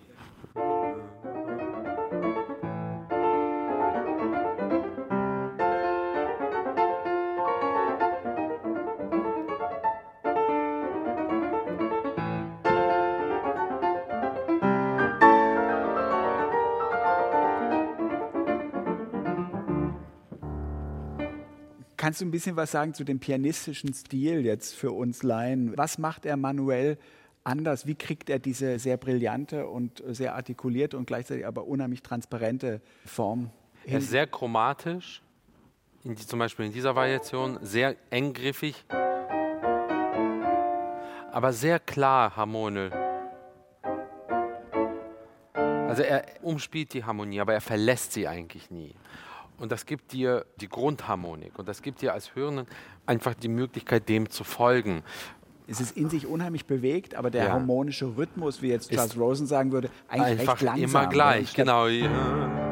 Kannst 22.10 22.22
du 22.22 22.25
ein 22.25 22.32
bisschen 22.32 22.56
was 22.56 22.72
sagen 22.72 22.96
zu 22.96 23.04
dem 23.04 23.20
pianistischen 23.20 23.94
Stil 23.94 24.44
jetzt 24.44 24.74
für 24.74 24.92
uns 24.92 25.22
Laien? 25.22 25.78
Was 25.78 26.00
macht 26.00 26.25
er 26.25 26.38
manuell 26.38 26.98
anders? 27.44 27.86
Wie 27.86 27.94
kriegt 27.94 28.32
er 28.32 28.39
diese 28.39 28.80
sehr 28.80 28.98
brillante 28.98 29.68
und 29.68 30.01
sehr 30.08 30.34
artikulierte 30.34 30.98
und 30.98 31.06
gleichzeitig 31.06 31.46
aber 31.46 31.68
unheimlich 31.68 32.01
transparente 32.01 32.82
Form 33.06 33.51
hin? 33.84 33.94
Er 33.94 34.00
ist 34.00 34.10
sehr 34.10 34.25
chromatisch, 34.25 35.22
die, 36.04 36.16
zum 36.16 36.39
Beispiel 36.39 36.66
in 36.66 36.74
dieser 36.74 36.96
Variation, 36.96 37.60
sehr 37.62 37.96
enggriffig, 38.10 38.86
aber 41.32 41.54
sehr 41.54 41.80
klar 41.80 42.36
harmonisch. 42.36 42.92
Also 45.54 46.01
er 46.01 46.25
umspielt 46.42 46.92
die 46.96 47.04
Harmonie, 47.04 47.39
aber 47.39 47.54
er 47.54 47.62
verlässt 47.62 48.13
sie 48.13 48.28
eigentlich 48.28 48.72
nie. 48.72 48.96
Und 49.60 49.72
das 49.72 49.86
gibt 49.86 50.13
dir 50.13 50.46
die 50.62 50.70
Grundharmonik 50.70 51.60
und 51.60 51.68
das 51.68 51.82
gibt 51.82 52.01
dir 52.01 52.13
als 52.13 52.36
Hörenden 52.36 52.66
einfach 53.05 53.33
die 53.33 53.50
Möglichkeit, 53.50 54.07
dem 54.07 54.29
zu 54.29 54.44
folgen 54.44 55.03
es 55.70 55.79
ist 55.79 55.96
in 55.96 56.10
sich 56.10 56.25
unheimlich 56.25 56.66
bewegt, 56.66 57.16
aber 57.16 57.29
der 57.29 57.46
ja. 57.46 57.51
harmonische 57.51 58.18
Rhythmus, 58.18 58.62
wie 58.62 58.70
jetzt 58.70 58.92
Charles 58.92 59.18
Rosen 59.18 59.46
sagen 59.46 59.72
würde, 59.72 59.90
eigentlich 60.07 60.40
einfach 60.40 60.53
recht 60.53 60.62
langsam. 60.64 60.83
immer 60.83 61.07
gleich, 61.07 61.53
genau. 61.53 61.88
Ja. 61.88 62.69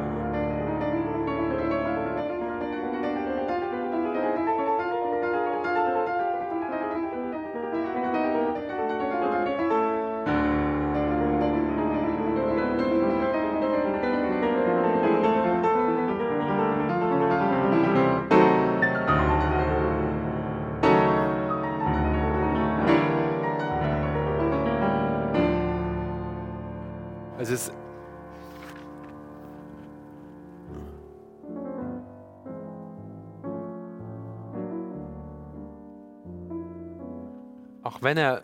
Auch 37.97 38.01
wenn 38.01 38.17
er 38.17 38.43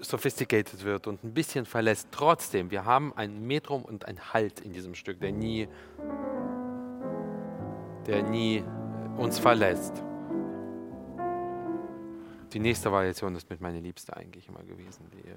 sophisticated 0.00 0.84
wird 0.84 1.06
und 1.06 1.22
ein 1.24 1.32
bisschen 1.32 1.66
verlässt, 1.66 2.08
trotzdem, 2.10 2.70
wir 2.70 2.84
haben 2.84 3.12
ein 3.16 3.46
Metrum 3.46 3.84
und 3.84 4.06
ein 4.06 4.32
Halt 4.32 4.60
in 4.60 4.72
diesem 4.72 4.94
Stück, 4.94 5.20
der 5.20 5.32
nie, 5.32 5.68
der 8.06 8.22
nie 8.22 8.64
uns 9.18 9.38
verlässt. 9.38 10.02
Die 12.52 12.58
nächste 12.58 12.90
Variation 12.90 13.34
ist 13.36 13.48
mit 13.48 13.60
meiner 13.60 13.80
Liebste 13.80 14.16
eigentlich 14.16 14.48
immer 14.48 14.62
gewesen. 14.64 15.04
Die, 15.12 15.28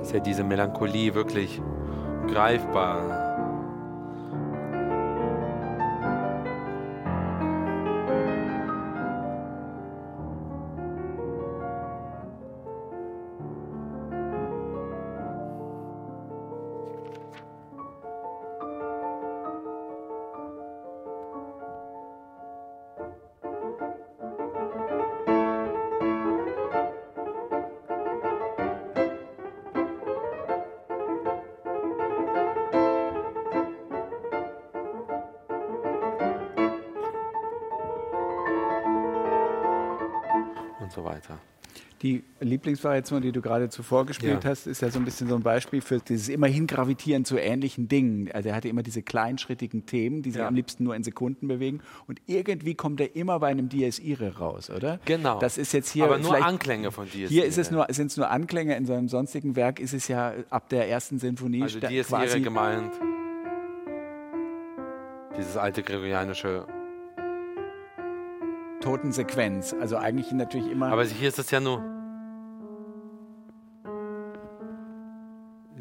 ist 0.00 0.12
ja 0.12 0.20
diese 0.20 0.44
Melancholie 0.44 1.14
wirklich 1.14 1.60
greifbar. 2.28 3.49
Lieblingsvariation, 42.60 43.22
die 43.22 43.32
du 43.32 43.40
gerade 43.40 43.70
zuvor 43.70 44.04
gespielt 44.04 44.44
ja. 44.44 44.50
hast, 44.50 44.66
ist 44.66 44.82
ja 44.82 44.90
so 44.90 44.98
ein 44.98 45.04
bisschen 45.04 45.28
so 45.28 45.34
ein 45.34 45.42
Beispiel 45.42 45.80
für 45.80 45.98
dieses 45.98 46.28
immerhin 46.28 46.66
Gravitieren 46.66 47.24
zu 47.24 47.38
ähnlichen 47.38 47.88
Dingen. 47.88 48.30
Also 48.32 48.50
er 48.50 48.54
hatte 48.54 48.68
immer 48.68 48.82
diese 48.82 49.02
kleinschrittigen 49.02 49.86
Themen, 49.86 50.22
die 50.22 50.30
sich 50.30 50.40
ja. 50.40 50.48
am 50.48 50.54
liebsten 50.54 50.84
nur 50.84 50.94
in 50.94 51.02
Sekunden 51.02 51.48
bewegen. 51.48 51.80
Und 52.06 52.20
irgendwie 52.26 52.74
kommt 52.74 53.00
er 53.00 53.16
immer 53.16 53.40
bei 53.40 53.48
einem 53.48 53.68
Dies 53.68 53.98
Irae 53.98 54.28
raus, 54.28 54.70
oder? 54.70 55.00
Genau. 55.06 55.38
Das 55.38 55.56
ist 55.56 55.72
jetzt 55.72 55.90
hier 55.90 56.04
Aber 56.04 56.18
nur 56.18 56.44
Anklänge 56.44 56.92
von 56.92 57.08
Dies 57.10 57.30
Hier 57.30 57.46
ist 57.46 57.58
es 57.58 57.70
nur, 57.70 57.86
sind 57.90 58.10
es 58.10 58.16
nur 58.16 58.30
Anklänge. 58.30 58.76
In 58.76 58.84
seinem 58.84 59.08
sonstigen 59.08 59.56
Werk 59.56 59.80
ist 59.80 59.94
es 59.94 60.08
ja 60.08 60.34
ab 60.50 60.68
der 60.68 60.88
ersten 60.88 61.18
Sinfonie 61.18 61.62
also 61.62 61.80
Dies 61.80 62.10
Irae 62.10 62.40
gemeint. 62.40 62.92
Dieses 65.38 65.56
alte 65.56 65.82
gregorianische 65.82 66.66
Totensequenz. 68.80 69.74
Also 69.78 69.96
eigentlich 69.96 70.30
natürlich 70.32 70.70
immer. 70.70 70.88
Aber 70.88 71.04
hier 71.04 71.28
ist 71.28 71.38
es 71.38 71.50
ja 71.50 71.60
nur. 71.60 71.99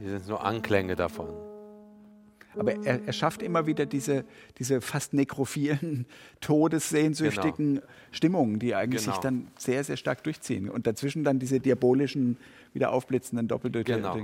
Hier 0.01 0.11
sind 0.11 0.27
nur 0.27 0.43
Anklänge 0.43 0.95
davon. 0.95 1.29
Aber 2.57 2.73
er, 2.83 3.05
er, 3.05 3.13
schafft 3.13 3.43
immer 3.43 3.67
wieder 3.67 3.85
diese, 3.85 4.25
diese 4.57 4.81
fast 4.81 5.13
nekrophilen, 5.13 6.05
todessehnsüchtigen 6.41 7.75
genau. 7.75 7.87
Stimmungen, 8.11 8.59
die 8.59 8.73
eigentlich 8.73 9.03
genau. 9.03 9.13
sich 9.13 9.21
dann 9.21 9.47
sehr, 9.57 9.83
sehr 9.83 9.97
stark 9.97 10.23
durchziehen. 10.23 10.69
Und 10.69 10.87
dazwischen 10.87 11.23
dann 11.23 11.39
diese 11.39 11.59
diabolischen, 11.59 12.37
wieder 12.73 12.91
aufblitzenden 12.91 13.47
Doppeldeutige. 13.47 13.97
Genau. 13.97 14.17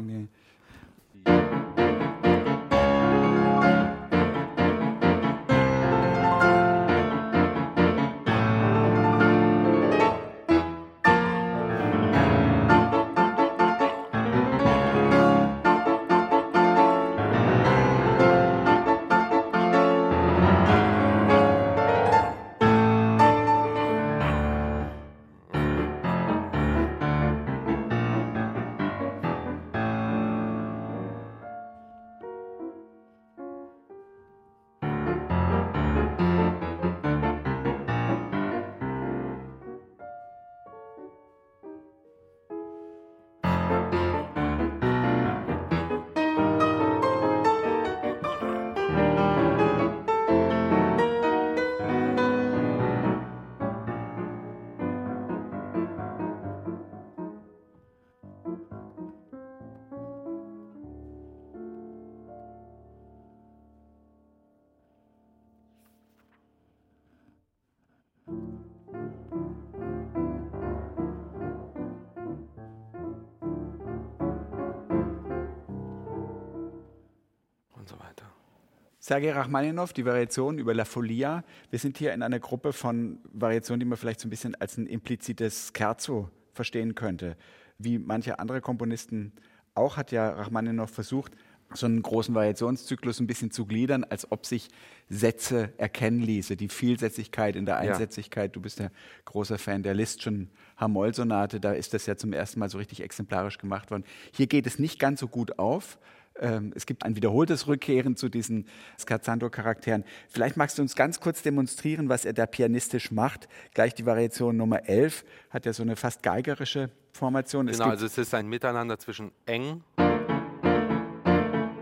Sergei 79.08 79.34
Rachmaninow, 79.34 79.94
die 79.94 80.04
Variation 80.04 80.58
über 80.58 80.74
La 80.74 80.84
Folia. 80.84 81.44
Wir 81.70 81.78
sind 81.78 82.00
hier 82.00 82.12
in 82.12 82.24
einer 82.24 82.40
Gruppe 82.40 82.74
von 82.74 83.20
Variationen, 83.32 83.82
die 83.82 83.86
man 83.86 84.00
vielleicht 84.00 84.20
so 84.20 84.26
ein 84.28 84.32
bisschen 84.32 84.56
als 84.56 84.78
ein 84.78 84.88
implizites 84.88 85.72
Scherzo 85.78 86.32
verstehen 86.54 86.96
könnte. 86.96 87.38
Wie 87.78 88.00
manche 88.00 88.40
andere 88.40 88.62
Komponisten 88.62 89.32
auch, 89.76 89.98
hat 89.98 90.12
ja 90.12 90.32
Rachmaninow 90.32 90.90
versucht, 90.90 91.34
so 91.72 91.86
einen 91.86 92.02
großen 92.02 92.34
Variationszyklus 92.34 93.20
ein 93.20 93.28
bisschen 93.28 93.52
zu 93.52 93.68
gliedern, 93.68 94.04
als 94.04 94.32
ob 94.32 94.48
sich 94.48 94.70
Sätze 95.08 95.72
erkennen 95.78 96.22
ließe. 96.22 96.56
Die 96.56 96.70
Vielsätzigkeit 96.70 97.56
in 97.56 97.68
der 97.68 97.78
Einsätzigkeit. 97.78 98.50
Ja. 98.50 98.54
Du 98.54 98.62
bist 98.62 98.80
ja 98.80 98.90
großer 99.26 99.60
Fan 99.60 99.84
der 99.84 99.96
Liszt'schen 99.96 100.48
Hamoll-Sonate. 100.78 101.60
Da 101.60 101.74
ist 101.74 101.94
das 101.94 102.08
ja 102.08 102.18
zum 102.18 102.34
ersten 102.34 102.60
Mal 102.60 102.72
so 102.72 102.80
richtig 102.80 103.04
exemplarisch 103.04 103.60
gemacht 103.60 103.92
worden. 103.92 104.04
Hier 104.32 104.48
geht 104.48 104.66
es 104.66 104.80
nicht 104.80 104.98
ganz 104.98 105.20
so 105.20 105.28
gut 105.28 105.60
auf. 105.60 106.00
Ähm, 106.40 106.74
es 106.76 106.86
gibt 106.86 107.04
ein 107.04 107.16
wiederholtes 107.16 107.68
Rückkehren 107.68 108.16
zu 108.16 108.30
diesen 108.30 108.68
Scherzando-Charakteren. 108.98 110.04
Vielleicht 110.30 110.58
magst 110.58 110.78
du 110.78 110.82
uns 110.82 110.96
ganz 110.96 111.20
kurz 111.20 111.42
demonstrieren, 111.42 112.10
was 112.10 112.26
er 112.26 112.34
da 112.34 112.46
pianistisch 112.46 113.12
macht. 113.12 113.48
Gleich 113.74 113.94
die 113.96 114.06
Variation 114.06 114.58
Nummer 114.58 114.88
11 114.88 115.24
hat 115.50 115.66
ja 115.66 115.74
so 115.74 115.84
eine 115.84 115.96
fast 115.96 116.24
geigerische 116.24 116.90
Formation. 117.14 117.68
Genau, 117.68 117.86
es 117.86 117.92
also 117.92 118.06
es 118.06 118.18
ist 118.18 118.34
ein 118.34 118.48
Miteinander 118.48 119.00
zwischen 119.00 119.32
eng 119.46 119.84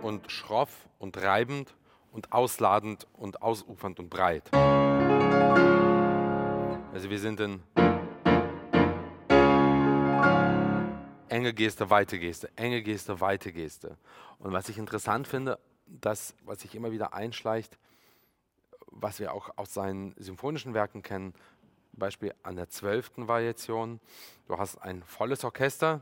und 0.01 0.31
schroff 0.31 0.87
und 0.99 1.17
reibend 1.21 1.73
und 2.11 2.31
ausladend 2.31 3.07
und 3.13 3.41
ausufernd 3.41 3.99
und 3.99 4.09
breit. 4.09 4.51
Also 6.93 7.09
wir 7.09 7.19
sind 7.19 7.39
in 7.39 7.61
enge 11.33 11.53
Geste, 11.53 11.89
weite 11.89 12.19
Geste, 12.19 12.51
enge 12.55 12.83
Geste, 12.83 13.19
weite 13.19 13.51
Geste. 13.51 13.97
Und 14.37 14.53
was 14.53 14.69
ich 14.69 14.77
interessant 14.77 15.27
finde, 15.27 15.57
das, 15.87 16.35
was 16.45 16.59
sich 16.61 16.75
immer 16.75 16.91
wieder 16.91 17.15
einschleicht, 17.15 17.79
was 18.91 19.19
wir 19.19 19.33
auch 19.33 19.49
aus 19.55 19.73
seinen 19.73 20.13
symphonischen 20.17 20.75
Werken 20.75 21.01
kennen, 21.01 21.33
Beispiel 21.93 22.35
an 22.43 22.55
der 22.55 22.69
zwölften 22.69 23.27
Variation, 23.27 23.99
du 24.47 24.59
hast 24.59 24.77
ein 24.77 25.01
volles 25.03 25.43
Orchester 25.43 26.01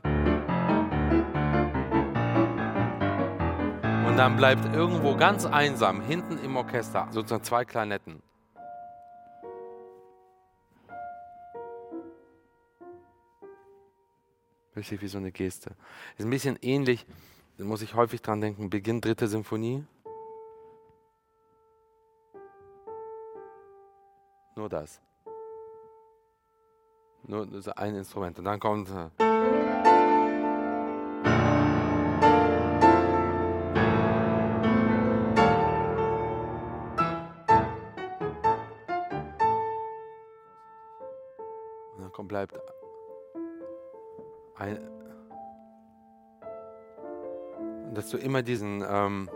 und 4.06 4.16
dann 4.18 4.36
bleibt 4.36 4.66
irgendwo 4.74 5.16
ganz 5.16 5.46
einsam 5.46 6.02
hinten 6.02 6.36
im 6.44 6.56
Orchester 6.56 7.08
sozusagen 7.10 7.44
zwei 7.44 7.64
Klarinetten. 7.64 8.22
Richtig 14.74 15.02
wie 15.02 15.08
so 15.08 15.18
eine 15.18 15.32
Geste. 15.32 15.74
Ist 16.16 16.24
ein 16.24 16.30
bisschen 16.30 16.58
ähnlich, 16.62 17.04
da 17.58 17.64
muss 17.64 17.82
ich 17.82 17.94
häufig 17.94 18.22
dran 18.22 18.40
denken, 18.40 18.70
Beginn 18.70 19.00
dritte 19.00 19.28
Symphonie. 19.28 19.84
Nur 24.56 24.68
das. 24.68 25.00
Nur 27.24 27.46
ein 27.76 27.94
Instrument. 27.96 28.38
Und 28.38 28.44
dann 28.44 28.60
kommt. 28.60 28.88
Äh, 28.90 29.10
Und 41.94 42.18
dann 42.18 42.28
bleibt 42.28 42.54
ein, 44.62 44.78
dass 47.94 48.08
du 48.10 48.16
immer 48.16 48.42
diesen, 48.42 48.82
ähm, 48.88 49.28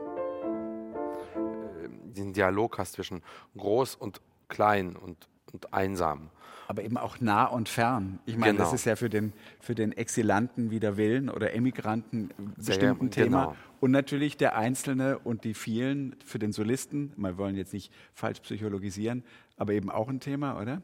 äh, 1.35 1.89
diesen 2.15 2.33
Dialog 2.33 2.79
hast 2.79 2.93
zwischen 2.93 3.23
groß 3.57 3.97
und 3.97 4.21
klein 4.49 4.97
und, 4.97 5.29
und 5.53 5.75
einsam. 5.75 6.31
Aber 6.69 6.83
eben 6.83 6.97
auch 6.97 7.21
nah 7.21 7.45
und 7.45 7.69
fern. 7.69 8.19
Ich 8.27 8.37
meine, 8.37 8.55
genau. 8.55 8.65
das 8.65 8.73
ist 8.73 8.87
ja 8.87 8.97
für 8.97 9.09
den, 9.09 9.33
für 9.61 9.77
den 9.77 9.93
Exilanten 9.93 10.71
wider 10.71 10.97
Willen 10.97 11.29
oder 11.29 11.55
Emigranten 11.55 12.31
bestimmt 12.57 13.03
ein 13.03 13.11
Thema. 13.11 13.45
Genau. 13.45 13.57
Und 13.81 13.93
natürlich 13.93 14.37
der 14.37 14.57
Einzelne 14.57 15.19
und 15.19 15.45
die 15.45 15.55
vielen 15.55 16.17
für 16.25 16.41
den 16.41 16.51
Solisten. 16.53 17.13
Wir 17.17 17.39
wollen 17.39 17.55
jetzt 17.55 17.73
nicht 17.73 17.93
falsch 18.15 18.41
psychologisieren, 18.41 19.23
aber 19.57 19.75
eben 19.75 19.91
auch 19.91 20.09
ein 20.09 20.19
Thema, 20.19 20.61
oder? 20.61 20.83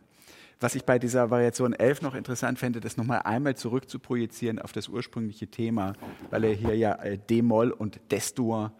Was 0.62 0.76
ich 0.76 0.84
bei 0.84 1.00
dieser 1.00 1.28
Variation 1.28 1.72
11 1.72 2.02
noch 2.02 2.14
interessant 2.14 2.56
fände, 2.56 2.78
das 2.78 2.96
nochmal 2.96 3.22
einmal 3.22 3.56
zurück 3.56 3.90
zu 3.90 3.98
projizieren 3.98 4.60
auf 4.60 4.70
das 4.70 4.86
ursprüngliche 4.86 5.48
Thema, 5.48 5.94
weil 6.30 6.44
er 6.44 6.52
hier 6.52 6.76
ja 6.76 6.94
äh, 7.02 7.18
D-Moll 7.18 7.72
und 7.72 7.98
Destur 8.12 8.72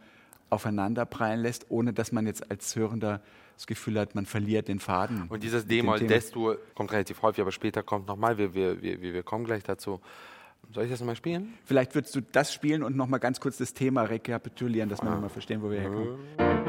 aufeinander 0.48 1.04
prallen 1.06 1.40
lässt, 1.40 1.66
ohne 1.70 1.92
dass 1.92 2.12
man 2.12 2.24
jetzt 2.24 2.48
als 2.52 2.76
Hörender 2.76 3.20
das 3.56 3.66
Gefühl 3.66 3.98
hat, 3.98 4.14
man 4.14 4.26
verliert 4.26 4.68
den 4.68 4.78
Faden. 4.78 5.26
Und 5.28 5.42
dieses 5.42 5.66
D-Moll, 5.66 6.06
Destur 6.06 6.58
kommt 6.76 6.92
relativ 6.92 7.20
häufig, 7.20 7.40
aber 7.40 7.50
später 7.50 7.82
kommt 7.82 8.06
nochmal, 8.06 8.38
wir, 8.38 8.54
wir, 8.54 8.80
wir, 8.80 9.02
wir 9.02 9.22
kommen 9.24 9.44
gleich 9.44 9.64
dazu. 9.64 10.00
Soll 10.72 10.84
ich 10.84 10.90
das 10.90 11.00
nochmal 11.00 11.16
spielen? 11.16 11.54
Vielleicht 11.64 11.96
würdest 11.96 12.14
du 12.14 12.20
das 12.20 12.54
spielen 12.54 12.84
und 12.84 12.96
nochmal 12.96 13.18
ganz 13.18 13.40
kurz 13.40 13.56
das 13.56 13.74
Thema 13.74 14.02
rekapitulieren, 14.02 14.88
dass 14.88 15.02
wir 15.02 15.10
ah. 15.10 15.14
nochmal 15.14 15.30
verstehen, 15.30 15.60
wo 15.60 15.68
wir 15.68 15.80
herkommen. 15.80 16.61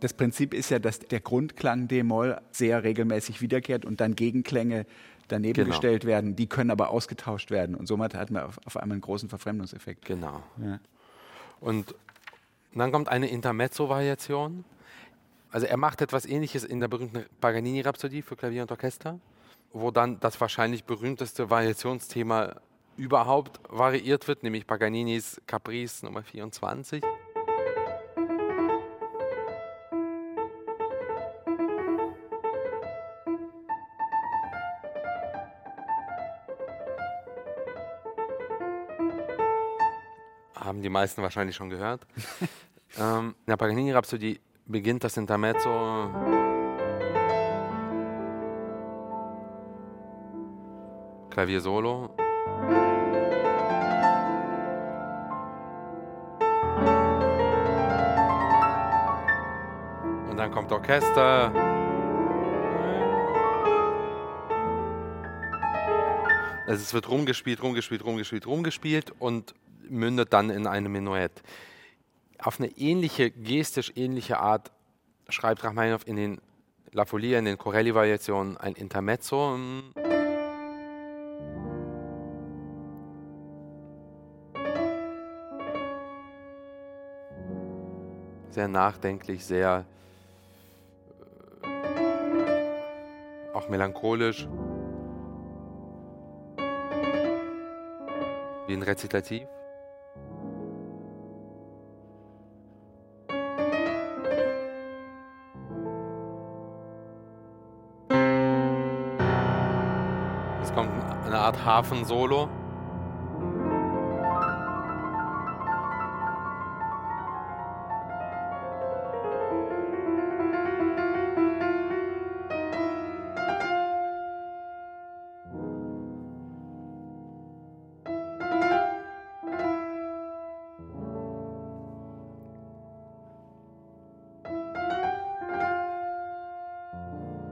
Das 0.00 0.14
Prinzip 0.14 0.54
ist 0.54 0.70
ja, 0.70 0.78
dass 0.78 0.98
der 0.98 1.20
Grundklang 1.20 1.88
D-Moll 1.88 2.40
sehr 2.50 2.82
regelmäßig 2.82 3.40
wiederkehrt 3.40 3.84
und 3.84 4.00
dann 4.00 4.16
Gegenklänge 4.16 4.86
daneben 5.28 5.54
genau. 5.54 5.68
gestellt 5.68 6.04
werden. 6.04 6.36
Die 6.36 6.46
können 6.46 6.70
aber 6.70 6.90
ausgetauscht 6.90 7.50
werden 7.50 7.74
und 7.74 7.86
somit 7.86 8.14
hat 8.14 8.30
man 8.30 8.44
auf, 8.44 8.58
auf 8.64 8.76
einmal 8.76 8.94
einen 8.94 9.02
großen 9.02 9.28
Verfremdungseffekt. 9.28 10.04
Genau. 10.04 10.42
Ja. 10.58 10.80
Und 11.60 11.94
dann 12.74 12.92
kommt 12.92 13.08
eine 13.08 13.28
Intermezzo-Variation. 13.28 14.64
Also 15.50 15.66
er 15.66 15.76
macht 15.76 16.00
etwas 16.00 16.26
Ähnliches 16.26 16.64
in 16.64 16.80
der 16.80 16.88
berühmten 16.88 17.24
Paganini-Rhapsodie 17.40 18.22
für 18.22 18.36
Klavier 18.36 18.62
und 18.62 18.70
Orchester, 18.70 19.18
wo 19.72 19.90
dann 19.90 20.20
das 20.20 20.40
wahrscheinlich 20.40 20.84
berühmteste 20.84 21.50
Variationsthema 21.50 22.56
überhaupt 22.96 23.60
variiert 23.68 24.28
wird, 24.28 24.42
nämlich 24.42 24.66
Paganinis 24.66 25.40
Caprice 25.46 26.02
Nummer 26.02 26.22
24. 26.22 27.02
die 40.90 40.92
meisten 40.92 41.22
wahrscheinlich 41.22 41.54
schon 41.54 41.70
gehört. 41.70 42.04
ähm, 42.98 43.36
in 43.46 43.50
der 43.50 43.56
Paganini-Rhapsodie 43.56 44.40
beginnt 44.66 45.04
das 45.04 45.16
Intermezzo. 45.16 46.10
Klavier 51.30 51.60
Solo. 51.60 52.10
Und 60.28 60.36
dann 60.36 60.50
kommt 60.50 60.72
Orchester. 60.72 61.52
Also 66.66 66.82
es 66.82 66.92
wird 66.92 67.08
rumgespielt, 67.08 67.62
rumgespielt, 67.62 68.04
rumgespielt, 68.04 68.46
rumgespielt 68.48 69.12
und 69.20 69.54
mündet 69.90 70.32
dann 70.32 70.50
in 70.50 70.66
eine 70.66 70.88
Menuett. 70.88 71.42
Auf 72.38 72.58
eine 72.58 72.70
ähnliche, 72.78 73.30
gestisch 73.30 73.92
ähnliche 73.96 74.38
Art 74.38 74.70
schreibt 75.28 75.62
Rachmaninow 75.62 76.06
in 76.06 76.16
den 76.16 76.40
La 76.92 77.04
Folia, 77.04 77.38
in 77.38 77.44
den 77.44 77.58
Corelli-Variationen 77.58 78.56
ein 78.56 78.72
Intermezzo. 78.74 79.58
Sehr 88.50 88.66
nachdenklich, 88.66 89.44
sehr 89.44 89.84
äh, 91.62 91.66
auch 93.52 93.68
melancholisch. 93.68 94.48
wie 98.70 98.74
ein 98.74 98.82
Rezitativ. 98.82 99.48
Hafen-Solo. 111.64 112.48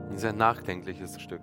Ein 0.09 0.17
sehr 0.17 0.33
nachdenkliches 0.33 1.21
Stück. 1.21 1.41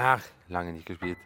Ach, 0.00 0.22
lange 0.46 0.72
nicht 0.72 0.86
gespielt. 0.86 1.18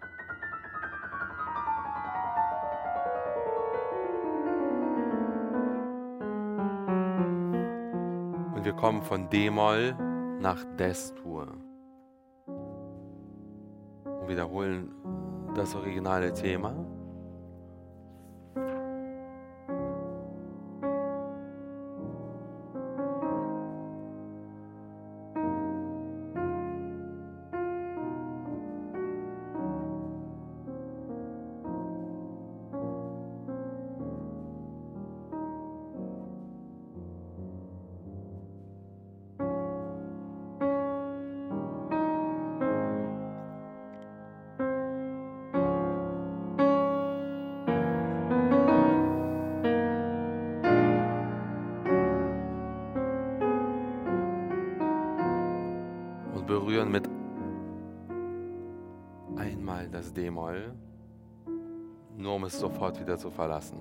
Und 8.55 8.65
wir 8.65 8.73
kommen 8.73 9.03
von 9.03 9.29
D-Moll 9.29 9.95
nach 10.41 10.65
Des-Dur. 10.79 11.49
Und 14.07 14.29
wiederholen 14.29 14.91
das 15.55 15.75
originale 15.75 16.33
Thema. 16.33 16.75
Und 56.43 56.47
berühren 56.47 56.91
mit 56.91 57.09
einmal 59.37 59.89
das 59.89 60.13
D-Moll, 60.13 60.73
nur 62.17 62.35
um 62.35 62.45
es 62.45 62.59
sofort 62.59 63.01
wieder 63.01 63.17
zu 63.17 63.31
verlassen. 63.31 63.79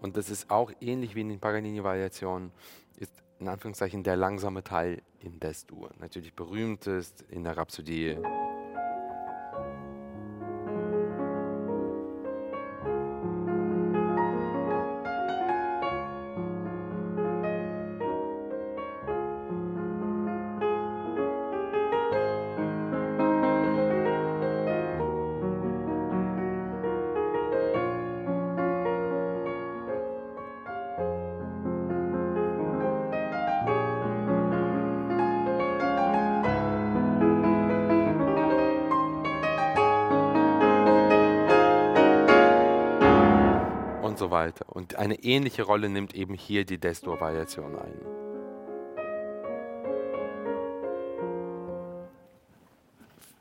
Und 0.00 0.16
das 0.16 0.28
ist 0.28 0.50
auch 0.50 0.72
ähnlich 0.80 1.14
wie 1.14 1.20
in 1.20 1.28
den 1.28 1.38
Paganini-Variationen, 1.38 2.50
in 3.42 3.48
Anführungszeichen 3.48 4.04
der 4.04 4.16
langsame 4.16 4.62
Teil 4.62 5.02
in 5.18 5.40
Des-Dur. 5.40 5.90
Natürlich 5.98 6.32
berühmtest 6.34 7.22
in 7.22 7.42
der 7.42 7.56
Rhapsodie. 7.56 8.16
Ähnliche 45.24 45.62
Rolle 45.62 45.88
nimmt 45.88 46.14
eben 46.14 46.34
hier 46.34 46.64
die 46.64 46.78
Destur-Variation 46.78 47.76
ein. 47.76 48.22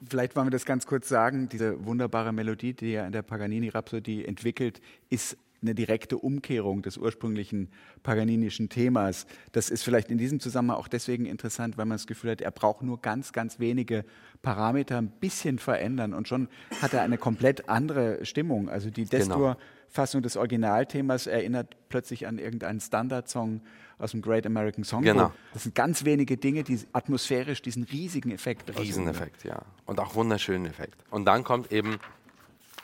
Vielleicht 0.07 0.35
wollen 0.35 0.47
wir 0.47 0.51
das 0.51 0.65
ganz 0.65 0.85
kurz 0.85 1.07
sagen. 1.07 1.47
Diese 1.47 1.85
wunderbare 1.85 2.33
Melodie, 2.33 2.73
die 2.73 2.93
er 2.93 3.05
in 3.05 3.13
der 3.13 3.21
Paganini-Rhapsodie 3.21 4.25
entwickelt, 4.25 4.81
ist 5.09 5.37
eine 5.61 5.75
direkte 5.75 6.17
Umkehrung 6.17 6.81
des 6.81 6.97
ursprünglichen 6.97 7.69
paganisischen 8.03 8.69
Themas. 8.69 9.27
Das 9.51 9.69
ist 9.69 9.83
vielleicht 9.83 10.09
in 10.09 10.17
diesem 10.17 10.39
Zusammenhang 10.39 10.77
auch 10.77 10.87
deswegen 10.87 11.25
interessant, 11.25 11.77
weil 11.77 11.85
man 11.85 11.97
das 11.97 12.07
Gefühl 12.07 12.31
hat, 12.31 12.41
er 12.41 12.51
braucht 12.51 12.81
nur 12.81 12.99
ganz, 12.99 13.31
ganz 13.31 13.59
wenige 13.59 14.03
Parameter 14.41 14.97
ein 14.97 15.11
bisschen 15.11 15.59
verändern 15.59 16.13
und 16.13 16.27
schon 16.27 16.47
hat 16.81 16.93
er 16.93 17.03
eine 17.03 17.17
komplett 17.17 17.69
andere 17.69 18.25
Stimmung. 18.25 18.69
Also 18.69 18.89
die 18.89 19.05
Destur-Fassung 19.05 20.23
des 20.23 20.35
Originalthemas 20.35 21.27
erinnert 21.27 21.77
plötzlich 21.89 22.25
an 22.25 22.39
irgendeinen 22.39 22.79
Standardsong 22.79 23.61
aus 23.99 24.11
dem 24.11 24.21
Great 24.23 24.47
American 24.47 24.83
Songbook. 24.83 25.13
Genau. 25.13 25.31
Das 25.53 25.63
sind 25.63 25.75
ganz 25.75 26.05
wenige 26.05 26.37
Dinge, 26.37 26.63
die 26.63 26.79
atmosphärisch 26.91 27.61
diesen 27.61 27.83
riesigen 27.83 28.31
Effekt 28.31 28.75
Rieseneffekt, 28.79 29.43
ja. 29.43 29.61
Und 29.85 29.99
auch 29.99 30.15
wunderschönen 30.15 30.65
Effekt. 30.65 30.95
Und 31.11 31.25
dann 31.25 31.43
kommt 31.43 31.71
eben 31.71 31.99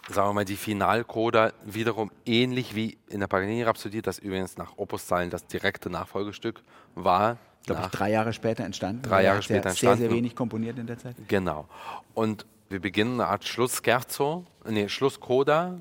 sagen 0.09 0.29
wir 0.29 0.33
mal, 0.33 0.45
die 0.45 0.55
Finalcoda 0.55 1.51
wiederum 1.65 2.11
ähnlich 2.25 2.75
wie 2.75 2.97
in 3.09 3.19
der 3.19 3.27
Paganini-Rhapsodie, 3.27 4.01
das 4.01 4.19
übrigens 4.19 4.57
nach 4.57 4.77
Opuszahlen 4.77 5.29
das 5.29 5.45
direkte 5.47 5.89
Nachfolgestück 5.89 6.61
war. 6.95 7.37
glaube 7.65 7.83
ich, 7.85 7.91
drei 7.91 8.11
Jahre 8.11 8.33
später 8.33 8.63
entstanden. 8.63 9.01
Drei 9.01 9.23
Jahre 9.23 9.41
später 9.41 9.63
sehr, 9.63 9.69
entstanden. 9.71 9.97
Sehr, 9.99 10.09
sehr 10.09 10.17
wenig 10.17 10.35
komponiert 10.35 10.79
in 10.79 10.87
der 10.87 10.97
Zeit. 10.97 11.15
Genau. 11.27 11.67
Und 12.13 12.45
wir 12.69 12.81
beginnen 12.81 13.19
eine 13.19 13.29
Art 13.29 13.45
Schlussscherzo, 13.45 14.45
nee, 14.67 14.89
Schlusscoda. 14.89 15.79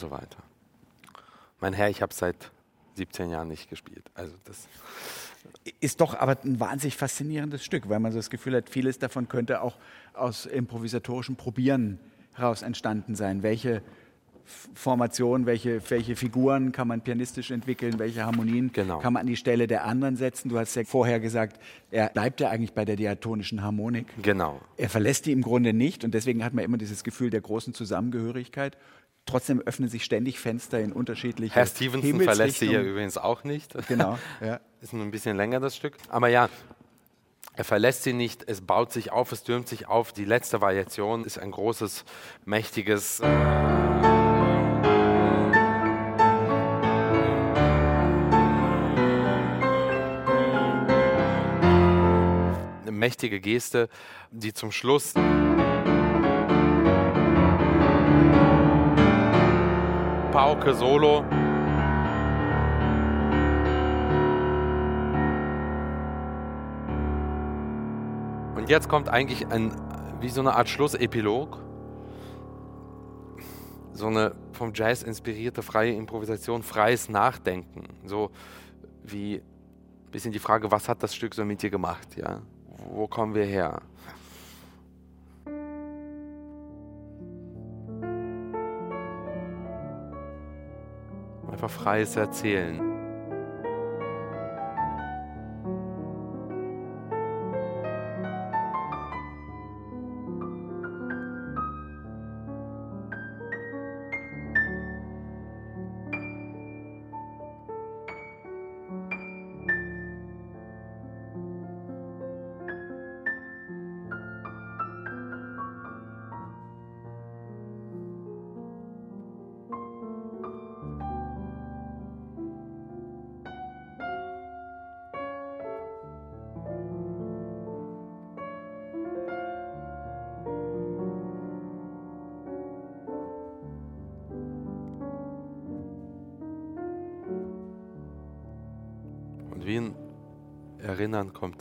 So 0.00 0.10
weiter. 0.10 0.38
Mein 1.60 1.72
Herr, 1.72 1.90
ich 1.90 2.02
habe 2.02 2.12
seit 2.12 2.50
17 2.94 3.30
Jahren 3.30 3.48
nicht 3.48 3.70
gespielt. 3.70 4.10
Also 4.14 4.34
das 4.44 4.66
ist 5.80 6.00
doch 6.00 6.14
aber 6.14 6.36
ein 6.44 6.58
wahnsinnig 6.58 6.96
faszinierendes 6.96 7.64
Stück, 7.64 7.88
weil 7.88 8.00
man 8.00 8.12
so 8.12 8.18
das 8.18 8.30
Gefühl 8.30 8.56
hat, 8.56 8.68
vieles 8.68 8.98
davon 8.98 9.28
könnte 9.28 9.62
auch 9.62 9.76
aus 10.14 10.46
improvisatorischem 10.46 11.36
Probieren 11.36 11.98
heraus 12.34 12.62
entstanden 12.62 13.14
sein. 13.14 13.42
Welche 13.42 13.82
Formation, 14.74 15.46
welche, 15.46 15.80
welche 15.90 16.16
Figuren 16.16 16.72
kann 16.72 16.88
man 16.88 17.02
pianistisch 17.02 17.50
entwickeln, 17.50 17.98
welche 17.98 18.24
Harmonien 18.24 18.72
genau. 18.72 18.98
kann 18.98 19.12
man 19.12 19.20
an 19.20 19.26
die 19.26 19.36
Stelle 19.36 19.66
der 19.66 19.84
anderen 19.84 20.16
setzen. 20.16 20.48
Du 20.48 20.58
hast 20.58 20.74
ja 20.74 20.82
vorher 20.84 21.20
gesagt, 21.20 21.60
er 21.90 22.08
bleibt 22.08 22.40
ja 22.40 22.50
eigentlich 22.50 22.72
bei 22.72 22.84
der 22.84 22.96
diatonischen 22.96 23.62
Harmonik. 23.62 24.06
Genau. 24.22 24.60
Er 24.76 24.88
verlässt 24.88 25.26
die 25.26 25.32
im 25.32 25.42
Grunde 25.42 25.72
nicht 25.72 26.04
und 26.04 26.14
deswegen 26.14 26.44
hat 26.44 26.52
man 26.52 26.64
immer 26.64 26.78
dieses 26.78 27.04
Gefühl 27.04 27.30
der 27.30 27.40
großen 27.40 27.74
Zusammengehörigkeit. 27.74 28.76
Trotzdem 29.30 29.60
öffnen 29.60 29.88
sich 29.88 30.04
ständig 30.04 30.40
Fenster 30.40 30.80
in 30.80 30.92
unterschiedliche 30.92 31.54
Herr 31.54 31.66
Stevenson 31.66 32.20
verlässt 32.20 32.58
sie 32.58 32.70
ja 32.70 32.80
übrigens 32.80 33.16
auch 33.16 33.44
nicht. 33.44 33.74
Genau. 33.88 34.18
Ja. 34.40 34.60
Ist 34.80 34.92
nur 34.92 35.02
ein 35.04 35.10
bisschen 35.10 35.36
länger 35.36 35.60
das 35.60 35.76
Stück. 35.76 35.96
Aber 36.08 36.28
ja, 36.28 36.48
er 37.54 37.64
verlässt 37.64 38.04
sie 38.04 38.12
nicht, 38.12 38.48
es 38.48 38.60
baut 38.60 38.92
sich 38.92 39.10
auf, 39.10 39.32
es 39.32 39.42
türmt 39.42 39.68
sich 39.68 39.88
auf. 39.88 40.12
Die 40.12 40.24
letzte 40.24 40.60
Variation 40.60 41.24
ist 41.24 41.38
ein 41.38 41.50
großes, 41.50 42.04
mächtiges. 42.44 43.20
Äh 43.20 43.80
mächtige 53.00 53.40
Geste, 53.40 53.88
die 54.30 54.52
zum 54.52 54.70
Schluss 54.70 55.14
Pauke 60.40 60.72
Solo. 60.72 61.18
Und 68.56 68.70
jetzt 68.70 68.88
kommt 68.88 69.10
eigentlich 69.10 69.46
ein, 69.48 69.70
wie 70.20 70.30
so 70.30 70.40
eine 70.40 70.54
Art 70.54 70.70
Schlussepilog. 70.70 71.58
So 73.92 74.06
eine 74.06 74.34
vom 74.52 74.72
Jazz 74.72 75.02
inspirierte 75.02 75.60
freie 75.60 75.92
Improvisation, 75.92 76.62
freies 76.62 77.10
Nachdenken. 77.10 78.00
So 78.06 78.30
wie 79.04 79.34
ein 79.34 80.10
bisschen 80.10 80.32
die 80.32 80.38
Frage, 80.38 80.70
was 80.70 80.88
hat 80.88 81.02
das 81.02 81.14
Stück 81.14 81.34
so 81.34 81.44
mit 81.44 81.60
dir 81.60 81.68
gemacht? 81.68 82.16
Ja? 82.16 82.40
wo 82.88 83.06
kommen 83.06 83.34
wir 83.34 83.44
her? 83.44 83.82
Einfach 91.62 91.82
freies 91.82 92.16
Erzählen. 92.16 92.89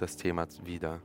Das 0.02 0.16
Thema 0.16 0.48
wieder. 0.64 1.02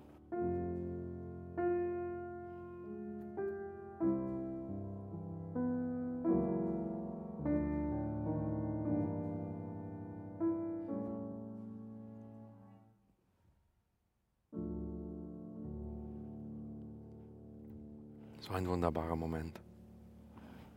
So 18.40 18.52
ein 18.52 18.68
wunderbarer 18.68 19.16
Moment. 19.16 19.58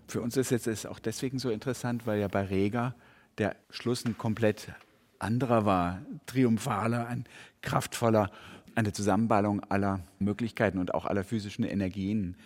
Für 0.08 0.22
uns 0.22 0.38
ist 0.38 0.52
es 0.52 0.86
auch 0.86 1.00
deswegen 1.00 1.38
so 1.38 1.50
interessant, 1.50 2.08
weil 2.08 2.20
ja 2.20 2.30
bei 2.30 2.44
Rega 2.44 2.96
der 3.38 3.58
Schluss 3.70 4.06
ein 4.06 4.18
komplett 4.18 4.70
anderer 5.20 5.66
war, 5.66 6.02
triumphaler, 6.26 7.08
ein 7.08 7.26
kraftvoller, 7.62 8.32
eine 8.76 8.94
Zusammenballung 8.94 9.62
aller 9.70 10.02
Möglichkeiten 10.20 10.78
und 10.78 10.94
auch 10.94 11.06
aller 11.06 11.24
physischen 11.24 11.66
Energien. 11.66 12.38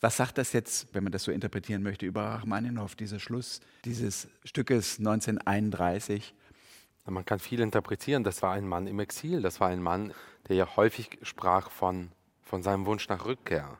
Was 0.00 0.16
sagt 0.16 0.38
das 0.38 0.52
jetzt, 0.52 0.94
wenn 0.94 1.02
man 1.02 1.12
das 1.12 1.24
so 1.24 1.32
interpretieren 1.32 1.82
möchte, 1.82 2.06
über 2.06 2.22
Rachmaninow, 2.22 2.94
dieser 2.94 3.18
Schluss 3.18 3.60
dieses 3.84 4.28
Stückes 4.44 4.98
1931? 4.98 6.34
Man 7.06 7.24
kann 7.24 7.38
viel 7.38 7.60
interpretieren. 7.60 8.24
Das 8.24 8.42
war 8.42 8.52
ein 8.52 8.66
Mann 8.66 8.86
im 8.86 9.00
Exil. 9.00 9.42
Das 9.42 9.60
war 9.60 9.68
ein 9.68 9.82
Mann, 9.82 10.12
der 10.48 10.56
ja 10.56 10.76
häufig 10.76 11.18
sprach 11.22 11.70
von, 11.70 12.12
von 12.42 12.62
seinem 12.62 12.86
Wunsch 12.86 13.08
nach 13.08 13.24
Rückkehr 13.24 13.78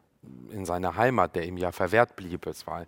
in 0.51 0.67
seine 0.67 0.97
Heimat, 0.97 1.37
der 1.37 1.47
ihm 1.47 1.57
ja 1.57 1.73
verwehrt 1.73 2.17
blieb. 2.17 2.47
Es 2.47 2.67
war 2.67 2.87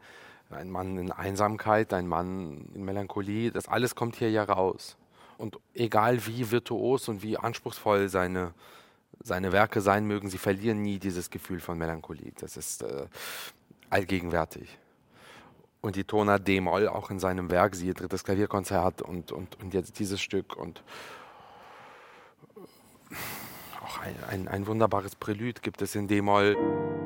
ein 0.51 0.71
Mann 0.71 0.99
in 0.99 1.11
Einsamkeit, 1.11 1.93
ein 1.93 2.07
Mann 2.07 2.71
in 2.75 2.85
Melancholie. 2.85 3.51
Das 3.51 3.69
alles 3.69 3.95
kommt 3.95 4.17
hier 4.17 4.31
ja 4.31 4.43
raus. 4.43 4.97
Und 5.39 5.59
egal 5.75 6.25
wie 6.27 6.51
virtuos 6.51 7.09
und 7.09 7.23
wie 7.23 7.37
anspruchsvoll 7.37 8.09
seine, 8.09 8.55
seine 9.23 9.53
Werke 9.53 9.81
sein 9.81 10.07
mögen, 10.07 10.31
sie 10.31 10.39
verlieren 10.39 10.83
nie 10.83 10.99
dieses 10.99 11.31
Gefühl 11.31 11.61
von 11.61 11.79
Melancholie. 11.79 12.33
Das 12.39 12.57
ist 12.57 12.83
äh, 12.83 13.07
allgegenwärtig. 13.91 14.79
Und 15.81 15.97
die 15.97 16.05
Toner 16.05 16.39
D-Moll 16.39 16.87
auch 16.89 17.11
in 17.11 17.19
seinem 17.19 17.51
Werk, 17.51 17.75
siehe 17.75 17.93
drittes 17.93 18.23
Klavierkonzert 18.23 19.03
und, 19.03 19.33
und, 19.33 19.61
und 19.61 19.75
jetzt 19.75 19.99
dieses 19.99 20.21
Stück 20.21 20.57
und 20.57 20.83
auch 23.85 23.99
ein, 23.99 24.15
ein, 24.31 24.49
ein 24.49 24.67
wunderbares 24.67 25.17
Prälude 25.17 25.61
gibt 25.61 25.83
es 25.83 25.97
in 25.97 26.07
D-Moll. 26.07 27.02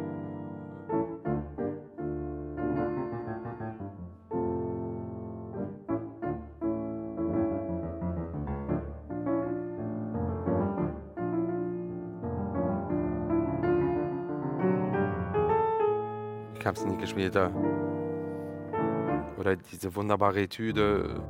Habe 16.67 16.77
es 16.77 16.85
nie 16.85 16.97
gespielt. 16.97 17.37
Oder 19.39 19.57
diese 19.57 19.95
wunderbare 19.95 20.43
Etüde. 20.43 21.23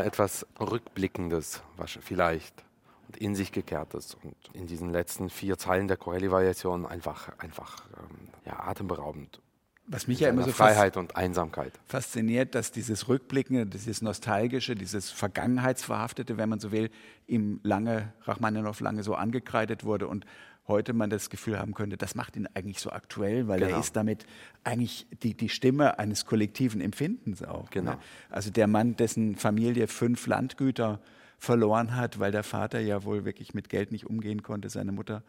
Immer 0.00 0.06
etwas 0.06 0.46
Rückblickendes, 0.58 1.62
vielleicht 2.00 2.64
und 3.06 3.16
in 3.16 3.34
sich 3.34 3.52
gekehrtes. 3.52 4.16
Und 4.22 4.34
in 4.54 4.66
diesen 4.66 4.90
letzten 4.90 5.30
vier 5.30 5.58
Zeilen 5.58 5.88
der 5.88 5.96
Corelli-Variation 5.96 6.86
einfach, 6.86 7.38
einfach 7.38 7.84
ähm, 7.96 8.28
ja, 8.46 8.60
atemberaubend. 8.60 9.40
Was 9.86 10.06
mich 10.06 10.20
ja 10.20 10.28
immer 10.28 10.44
so 10.44 10.52
Freiheit 10.52 10.96
und 10.96 11.16
Einsamkeit 11.16 11.72
fasziniert, 11.86 12.54
dass 12.54 12.70
dieses 12.70 13.08
Rückblickende, 13.08 13.66
dieses 13.66 14.02
Nostalgische, 14.02 14.76
dieses 14.76 15.10
Vergangenheitsverhaftete, 15.10 16.36
wenn 16.36 16.48
man 16.48 16.60
so 16.60 16.70
will, 16.70 16.90
ihm 17.26 17.58
lange, 17.64 18.12
Rachmaninow 18.22 18.78
lange 18.80 19.02
so 19.02 19.16
angekreidet 19.16 19.84
wurde 19.84 20.06
und 20.06 20.26
heute 20.70 20.94
man 20.94 21.10
das 21.10 21.28
Gefühl 21.28 21.58
haben 21.58 21.74
könnte, 21.74 21.98
das 21.98 22.14
macht 22.14 22.36
ihn 22.36 22.48
eigentlich 22.54 22.80
so 22.80 22.90
aktuell, 22.90 23.46
weil 23.46 23.60
Genau. 23.60 23.74
er 23.74 23.80
ist 23.80 23.94
damit 23.94 24.24
eigentlich 24.64 25.06
die, 25.22 25.34
die 25.34 25.50
Stimme 25.50 25.98
eines 25.98 26.24
kollektiven 26.24 26.80
Empfindens 26.80 27.42
auch. 27.42 27.68
Genau. 27.70 27.92
Ne? 27.92 27.98
Also 28.30 28.50
der 28.50 28.66
Mann, 28.66 28.96
dessen 28.96 29.36
Familie 29.36 29.86
fünf 29.88 30.26
Landgüter 30.26 31.00
verloren 31.38 31.96
hat, 31.96 32.18
weil 32.18 32.32
der 32.32 32.42
Vater 32.44 32.80
ja 32.80 33.04
wohl 33.04 33.24
wirklich 33.24 33.52
mit 33.52 33.68
Geld 33.68 33.92
nicht 33.92 34.06
umgehen 34.06 34.42
konnte. 34.42 34.70
Seine 34.70 34.92
Mutter 34.92 35.22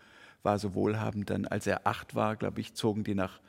war 0.44 0.60
so 0.60 0.74
wohlhabend. 0.74 1.30
Dann, 1.30 1.46
als 1.46 1.68
er 1.68 1.86
acht 1.86 2.16
war, 2.16 2.36
glaube 2.36 2.62
ich, 2.62 2.74
zogen 2.74 3.04
die 3.04 3.16
nach 3.16 3.40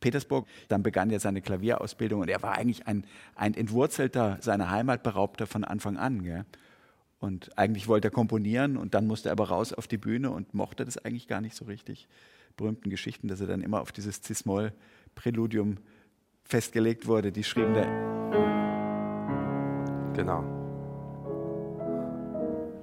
Petersburg. 0.00 0.46
Dann 0.68 0.82
begann 0.82 1.10
er 1.10 1.20
seine 1.20 1.40
Klavierausbildung 1.42 2.20
und 2.20 2.28
er 2.28 2.42
war 2.42 2.52
eigentlich 2.56 2.86
ein, 2.86 3.04
ein 3.34 3.54
Entwurzelter 3.54 4.38
seiner 4.40 4.70
Heimat, 4.70 5.02
Beraubter 5.02 5.46
von 5.46 5.64
Anfang 5.64 5.96
an. 5.96 6.22
Gell? 6.22 6.44
Und 7.20 7.56
eigentlich 7.58 7.88
wollte 7.88 8.08
er 8.08 8.12
komponieren 8.12 8.76
und 8.76 8.94
dann 8.94 9.06
musste 9.06 9.28
er 9.30 9.32
aber 9.32 9.48
raus 9.48 9.72
auf 9.72 9.88
die 9.88 9.98
Bühne 9.98 10.30
und 10.30 10.54
mochte 10.54 10.84
das 10.84 10.98
eigentlich 10.98 11.26
gar 11.26 11.40
nicht 11.40 11.56
so 11.56 11.64
richtig. 11.64 12.06
Berühmten 12.56 12.90
Geschichten, 12.90 13.28
dass 13.28 13.40
er 13.40 13.46
dann 13.46 13.60
immer 13.60 13.80
auf 13.80 13.92
dieses 13.92 14.22
Cis-Moll-Präludium 14.22 15.78
festgelegt 16.44 17.06
wurde. 17.06 17.32
Die 17.32 17.44
schrieben 17.44 17.74
da 17.74 17.82
Genau. 20.14 20.42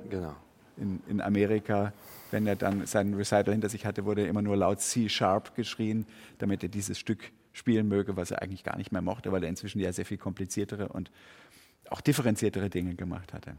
Genau. 0.09 0.35
in, 0.77 1.01
in 1.09 1.19
Amerika, 1.19 1.91
wenn 2.31 2.47
er 2.47 2.55
dann 2.55 2.85
seinen 2.85 3.13
Recital 3.13 3.53
hinter 3.53 3.69
sich 3.69 3.85
hatte, 3.85 4.05
wurde 4.05 4.25
immer 4.25 4.41
nur 4.41 4.55
laut 4.55 4.79
C-Sharp 4.79 5.55
geschrien, 5.55 6.05
damit 6.37 6.63
er 6.63 6.69
dieses 6.69 6.97
Stück 6.97 7.31
spielen 7.51 7.87
möge, 7.87 8.15
was 8.15 8.31
er 8.31 8.41
eigentlich 8.41 8.63
gar 8.63 8.77
nicht 8.77 8.91
mehr 8.91 9.01
mochte, 9.01 9.31
weil 9.31 9.43
er 9.43 9.49
inzwischen 9.49 9.79
ja 9.79 9.91
sehr 9.91 10.05
viel 10.05 10.17
kompliziertere 10.17 10.89
und 10.89 11.11
auch 11.89 12.01
differenziertere 12.01 12.69
Dinge 12.69 12.95
gemacht 12.95 13.33
hatte. 13.33 13.55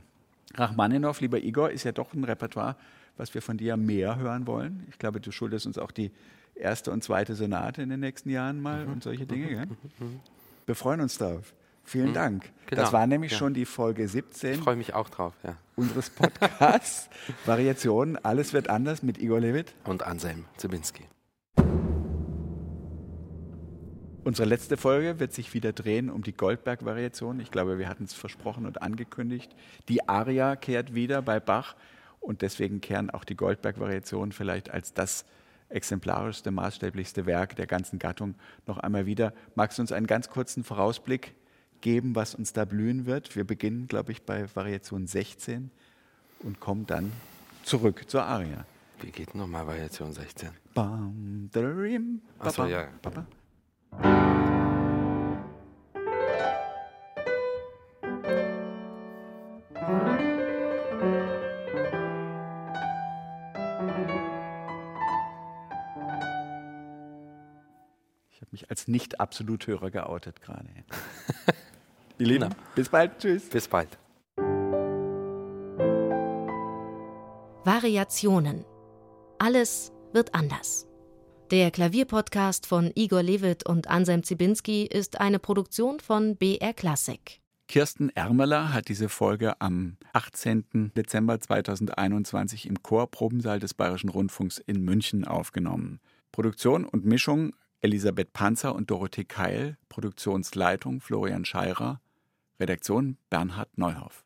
Rachmaninow, 0.54 1.20
lieber 1.20 1.38
Igor, 1.38 1.70
ist 1.70 1.84
ja 1.84 1.92
doch 1.92 2.12
ein 2.14 2.24
Repertoire, 2.24 2.76
was 3.16 3.34
wir 3.34 3.42
von 3.42 3.56
dir 3.56 3.76
mehr 3.76 4.16
hören 4.16 4.46
wollen. 4.46 4.86
Ich 4.90 4.98
glaube, 4.98 5.20
du 5.20 5.30
schuldest 5.32 5.66
uns 5.66 5.78
auch 5.78 5.90
die 5.90 6.10
erste 6.54 6.90
und 6.90 7.02
zweite 7.04 7.34
Sonate 7.34 7.82
in 7.82 7.88
den 7.90 8.00
nächsten 8.00 8.30
Jahren 8.30 8.60
mal 8.60 8.86
und 8.86 9.02
solche 9.02 9.26
Dinge. 9.26 9.48
Gell? 9.48 9.66
Wir 10.66 10.74
freuen 10.74 11.00
uns 11.00 11.18
darauf. 11.18 11.52
Vielen 11.84 12.12
Dank. 12.14 12.50
Genau. 12.66 12.82
Das 12.82 12.92
war 12.92 13.06
nämlich 13.06 13.30
Ja. 13.32 13.38
schon 13.38 13.54
die 13.54 13.64
Folge 13.64 14.08
17 14.08 14.54
Ich 14.54 14.60
freue 14.60 14.74
mich 14.74 14.94
auch 14.94 15.08
drauf, 15.08 15.34
ja. 15.44 15.56
unseres 15.76 16.10
Podcasts. 16.10 17.08
Variationen, 17.46 18.16
alles 18.24 18.52
wird 18.52 18.68
anders 18.68 19.04
mit 19.04 19.18
Igor 19.18 19.38
Levit. 19.38 19.72
Und 19.84 20.02
Anselm 20.02 20.46
Zibinski. 20.56 21.04
Unsere 24.26 24.48
letzte 24.48 24.76
Folge 24.76 25.20
wird 25.20 25.32
sich 25.32 25.54
wieder 25.54 25.72
drehen 25.72 26.10
um 26.10 26.24
die 26.24 26.36
Goldberg-Variation. 26.36 27.38
Ich 27.38 27.52
glaube, 27.52 27.78
wir 27.78 27.88
hatten 27.88 28.02
es 28.02 28.12
versprochen 28.12 28.66
und 28.66 28.82
angekündigt. 28.82 29.54
Die 29.88 30.08
Aria 30.08 30.56
kehrt 30.56 30.96
wieder 30.96 31.22
bei 31.22 31.38
Bach 31.38 31.76
und 32.18 32.42
deswegen 32.42 32.80
kehren 32.80 33.08
auch 33.08 33.22
die 33.22 33.36
Goldberg-Variationen 33.36 34.32
vielleicht 34.32 34.68
als 34.68 34.92
das 34.92 35.26
exemplarischste, 35.68 36.50
maßstäblichste 36.50 37.24
Werk 37.24 37.54
der 37.54 37.68
ganzen 37.68 38.00
Gattung 38.00 38.34
noch 38.66 38.78
einmal 38.78 39.06
wieder. 39.06 39.32
Magst 39.54 39.78
du 39.78 39.82
uns 39.82 39.92
einen 39.92 40.08
ganz 40.08 40.28
kurzen 40.28 40.64
Vorausblick 40.64 41.36
geben, 41.80 42.16
was 42.16 42.34
uns 42.34 42.52
da 42.52 42.64
blühen 42.64 43.06
wird? 43.06 43.36
Wir 43.36 43.44
beginnen, 43.44 43.86
glaube 43.86 44.10
ich, 44.10 44.24
bei 44.24 44.52
Variation 44.56 45.06
16 45.06 45.70
und 46.40 46.58
kommen 46.58 46.84
dann 46.84 47.12
zurück 47.62 48.10
zur 48.10 48.24
Aria. 48.24 48.66
Wie 49.00 49.12
geht 49.12 49.36
nochmal 49.36 49.68
Variation 49.68 50.12
16? 50.12 50.48
Bam, 50.74 51.48
dadarim, 51.52 52.22
Ach 52.40 52.50
so, 52.50 52.62
baba, 52.62 52.68
ja. 52.68 52.88
baba. 53.00 53.24
Ich 53.30 53.45
als 68.86 68.88
Nicht-Absoluthörer 68.88 69.90
geoutet 69.90 70.40
gerade. 70.40 70.68
Ihr 72.18 72.26
Lieben, 72.26 72.48
Genau. 72.50 72.56
bis 72.74 72.88
bald. 72.88 73.18
Tschüss. 73.18 73.48
Bis 73.48 73.68
bald. 73.68 73.98
Variationen. 77.64 78.64
Alles 79.38 79.92
wird 80.12 80.34
anders. 80.34 80.86
Der 81.50 81.70
Klavierpodcast 81.70 82.66
von 82.66 82.90
Igor 82.94 83.22
Levit 83.22 83.66
und 83.68 83.88
Anselm 83.88 84.22
Zibinski 84.22 84.84
ist 84.86 85.20
eine 85.20 85.38
Produktion 85.38 86.00
von 86.00 86.36
BR 86.36 86.72
Classic. 86.72 87.40
Kirsten 87.68 88.10
Ermeler 88.10 88.72
hat 88.72 88.88
diese 88.88 89.08
Folge 89.08 89.60
am 89.60 89.96
18. 90.12 90.92
Dezember 90.96 91.40
2021 91.40 92.66
im 92.66 92.82
Chorprobensaal 92.82 93.58
des 93.58 93.74
Bayerischen 93.74 94.08
Rundfunks 94.10 94.58
in 94.58 94.84
München 94.84 95.24
aufgenommen. 95.24 96.00
Produktion 96.30 96.84
und 96.84 97.04
Mischung 97.04 97.52
Elisabeth 97.86 98.32
Panzer 98.32 98.74
und 98.74 98.90
Dorothee 98.90 99.24
Keil, 99.24 99.78
Produktionsleitung 99.88 101.00
Florian 101.00 101.44
Scheirer, 101.44 102.00
Redaktion 102.58 103.16
Bernhard 103.30 103.78
Neuhoff. 103.78 104.25